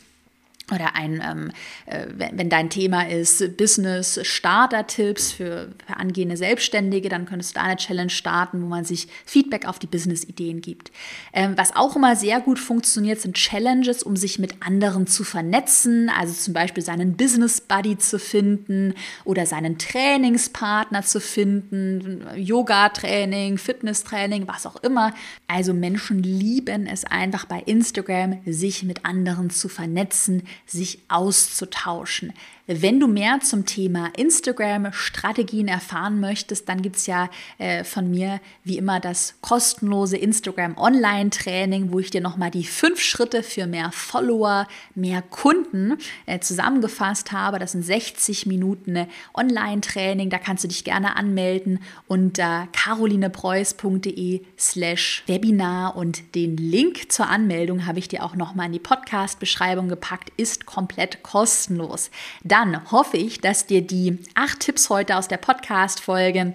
oder 0.72 0.96
ein, 0.96 1.22
ähm, 1.24 1.50
äh, 1.86 2.06
wenn, 2.16 2.38
wenn, 2.38 2.50
dein 2.50 2.70
Thema 2.70 3.08
ist 3.08 3.56
Business 3.56 4.18
Starter 4.22 4.86
Tipps 4.86 5.30
für, 5.30 5.68
für, 5.86 5.96
angehende 5.96 6.36
Selbstständige, 6.36 7.08
dann 7.08 7.24
könntest 7.24 7.54
du 7.54 7.60
da 7.60 7.66
eine 7.66 7.76
Challenge 7.76 8.10
starten, 8.10 8.62
wo 8.62 8.66
man 8.66 8.84
sich 8.84 9.06
Feedback 9.24 9.66
auf 9.66 9.78
die 9.78 9.86
Business 9.86 10.24
Ideen 10.24 10.60
gibt. 10.60 10.90
Ähm, 11.32 11.54
was 11.56 11.76
auch 11.76 11.94
immer 11.94 12.16
sehr 12.16 12.40
gut 12.40 12.58
funktioniert, 12.58 13.20
sind 13.20 13.36
Challenges, 13.36 14.02
um 14.02 14.16
sich 14.16 14.40
mit 14.40 14.54
anderen 14.60 15.06
zu 15.06 15.22
vernetzen, 15.22 16.10
also 16.10 16.32
zum 16.34 16.52
Beispiel 16.52 16.82
seinen 16.82 17.16
Business 17.16 17.60
Buddy 17.60 17.98
zu 17.98 18.18
finden 18.18 18.94
oder 19.24 19.46
seinen 19.46 19.78
Trainingspartner 19.78 21.02
zu 21.02 21.20
finden, 21.20 22.26
Yoga 22.36 22.88
Training, 22.88 23.58
Fitness 23.58 24.02
Training, 24.02 24.48
was 24.48 24.66
auch 24.66 24.82
immer. 24.82 25.14
Also 25.46 25.72
Menschen 25.72 26.24
lieben 26.24 26.86
es 26.86 27.04
einfach 27.04 27.44
bei 27.44 27.60
Instagram, 27.60 28.40
sich 28.46 28.82
mit 28.82 29.04
anderen 29.04 29.50
zu 29.50 29.68
vernetzen 29.68 30.42
sich 30.64 30.98
auszutauschen. 31.08 32.32
Wenn 32.68 32.98
du 32.98 33.06
mehr 33.06 33.38
zum 33.42 33.64
Thema 33.64 34.10
Instagram-Strategien 34.16 35.68
erfahren 35.68 36.18
möchtest, 36.18 36.68
dann 36.68 36.82
gibt 36.82 36.96
es 36.96 37.06
ja 37.06 37.30
äh, 37.58 37.84
von 37.84 38.10
mir 38.10 38.40
wie 38.64 38.76
immer 38.76 38.98
das 38.98 39.34
kostenlose 39.40 40.16
Instagram 40.16 40.76
Online-Training, 40.76 41.92
wo 41.92 42.00
ich 42.00 42.10
dir 42.10 42.20
nochmal 42.20 42.50
die 42.50 42.64
fünf 42.64 43.00
Schritte 43.00 43.44
für 43.44 43.68
mehr 43.68 43.92
Follower, 43.92 44.66
mehr 44.96 45.22
Kunden 45.22 45.96
äh, 46.26 46.40
zusammengefasst 46.40 47.30
habe. 47.30 47.60
Das 47.60 47.70
sind 47.70 47.84
60 47.84 48.46
Minuten 48.46 49.06
Online-Training. 49.34 50.28
Da 50.28 50.38
kannst 50.38 50.64
du 50.64 50.68
dich 50.68 50.82
gerne 50.82 51.14
anmelden 51.14 51.78
unter 52.08 52.66
carolinepreuß.de 52.72 54.42
slash 54.58 55.22
Webinar 55.28 55.94
und 55.94 56.34
den 56.34 56.56
Link 56.56 57.12
zur 57.12 57.28
Anmeldung 57.28 57.86
habe 57.86 58.00
ich 58.00 58.08
dir 58.08 58.24
auch 58.24 58.34
nochmal 58.34 58.66
in 58.66 58.72
die 58.72 58.80
Podcast-Beschreibung 58.80 59.88
gepackt, 59.88 60.32
ist 60.36 60.66
komplett 60.66 61.22
kostenlos. 61.22 62.10
Dann 62.42 62.55
hoffe 62.90 63.18
ich, 63.18 63.40
dass 63.40 63.66
dir 63.66 63.82
die 63.82 64.18
acht 64.34 64.60
Tipps 64.60 64.88
heute 64.88 65.16
aus 65.16 65.28
der 65.28 65.36
Podcast-Folge 65.36 66.54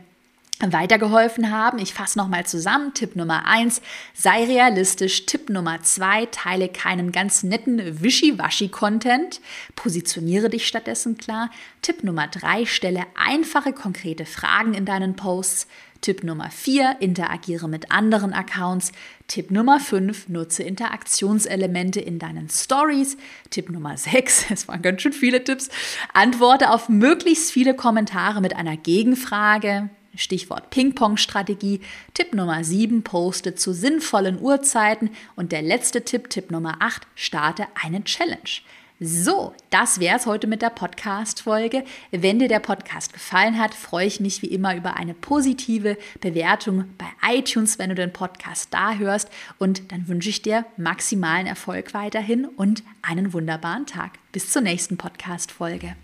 weitergeholfen 0.69 1.52
haben. 1.52 1.80
Ich 1.80 1.93
fasse 1.93 2.17
nochmal 2.17 2.45
zusammen. 2.45 2.93
Tipp 2.93 3.15
Nummer 3.15 3.45
eins: 3.47 3.82
sei 4.13 4.45
realistisch. 4.45 5.26
Tipp 5.26 5.50
Nummer 5.50 5.82
zwei: 5.82 6.28
teile 6.28 6.69
keinen 6.69 7.12
ganz 7.12 7.43
netten 7.43 8.02
Wischiwaschi-Content. 8.02 9.41
Positioniere 9.76 10.50
dich 10.50 10.67
stattdessen 10.67 11.17
klar. 11.17 11.50
Tipp 11.82 12.04
Nummer 12.04 12.28
drei: 12.28 12.65
stelle 12.65 13.06
einfache, 13.15 13.74
konkrete 13.74 14.26
Fragen 14.26 14.74
in 14.74 14.86
deinen 14.86 15.15
Posts. 15.15 15.67
Tipp 16.02 16.24
Nummer 16.24 16.50
4, 16.50 16.97
interagiere 17.00 17.69
mit 17.69 17.91
anderen 17.91 18.34
Accounts. 18.34 18.91
Tipp 19.28 19.52
Nummer 19.52 19.80
5, 19.80 20.30
nutze 20.30 20.63
Interaktionselemente 20.63 22.02
in 22.02 22.17
deinen 22.17 22.50
Stories. 22.50 23.17
Tipp 23.52 23.69
Nummer 23.69 23.95
6, 23.95 24.47
es 24.50 24.67
waren 24.67 24.82
ganz 24.82 25.04
schön 25.04 25.13
viele 25.13 25.43
Tipps, 25.43 25.69
antworte 26.13 26.71
auf 26.71 26.89
möglichst 26.89 27.52
viele 27.52 27.76
Kommentare 27.76 28.41
mit 28.41 28.56
einer 28.56 28.78
Gegenfrage. 28.78 29.91
Stichwort 30.15 30.69
Ping-Pong-Strategie. 30.69 31.82
Tipp 32.13 32.34
Nummer 32.34 32.63
7, 32.63 33.04
poste 33.04 33.56
zu 33.56 33.74
sinnvollen 33.74 34.39
Uhrzeiten. 34.39 35.10
Und 35.36 35.52
der 35.52 35.62
letzte 35.62 36.04
Tipp, 36.04 36.30
Tipp 36.30 36.52
Nummer 36.52 36.78
8, 36.80 37.08
starte 37.15 37.67
eine 37.82 38.04
Challenge. 38.04 38.62
So, 39.04 39.56
das 39.71 40.00
wäre 40.00 40.15
es 40.15 40.28
heute 40.28 40.45
mit 40.45 40.62
der 40.62 40.69
Podcast-Folge. 40.69 41.84
Wenn 42.12 42.38
dir 42.38 42.47
der 42.47 42.60
Podcast 42.60 43.13
gefallen 43.13 43.58
hat, 43.58 43.74
freue 43.74 44.06
ich 44.06 44.19
mich 44.19 44.43
wie 44.43 44.47
immer 44.47 44.76
über 44.76 44.95
eine 44.95 45.15
positive 45.15 45.97
Bewertung 46.19 46.86
bei 47.00 47.08
iTunes, 47.36 47.80
wenn 47.80 47.89
du 47.89 47.95
den 47.95 48.13
Podcast 48.13 48.71
da 48.71 48.93
hörst. 48.93 49.32
Und 49.58 49.91
dann 49.91 50.08
wünsche 50.08 50.30
ich 50.30 50.43
dir 50.43 50.67
maximalen 50.78 51.47
Erfolg 51.47 51.95
weiterhin 51.95 52.45
und 52.45 52.84
einen 53.02 53.34
wunderbaren 53.34 53.88
Tag. 53.88 54.19
Bis 54.34 54.52
zur 54.52 54.62
nächsten 54.62 54.97
Podcast-Folge. 54.97 55.95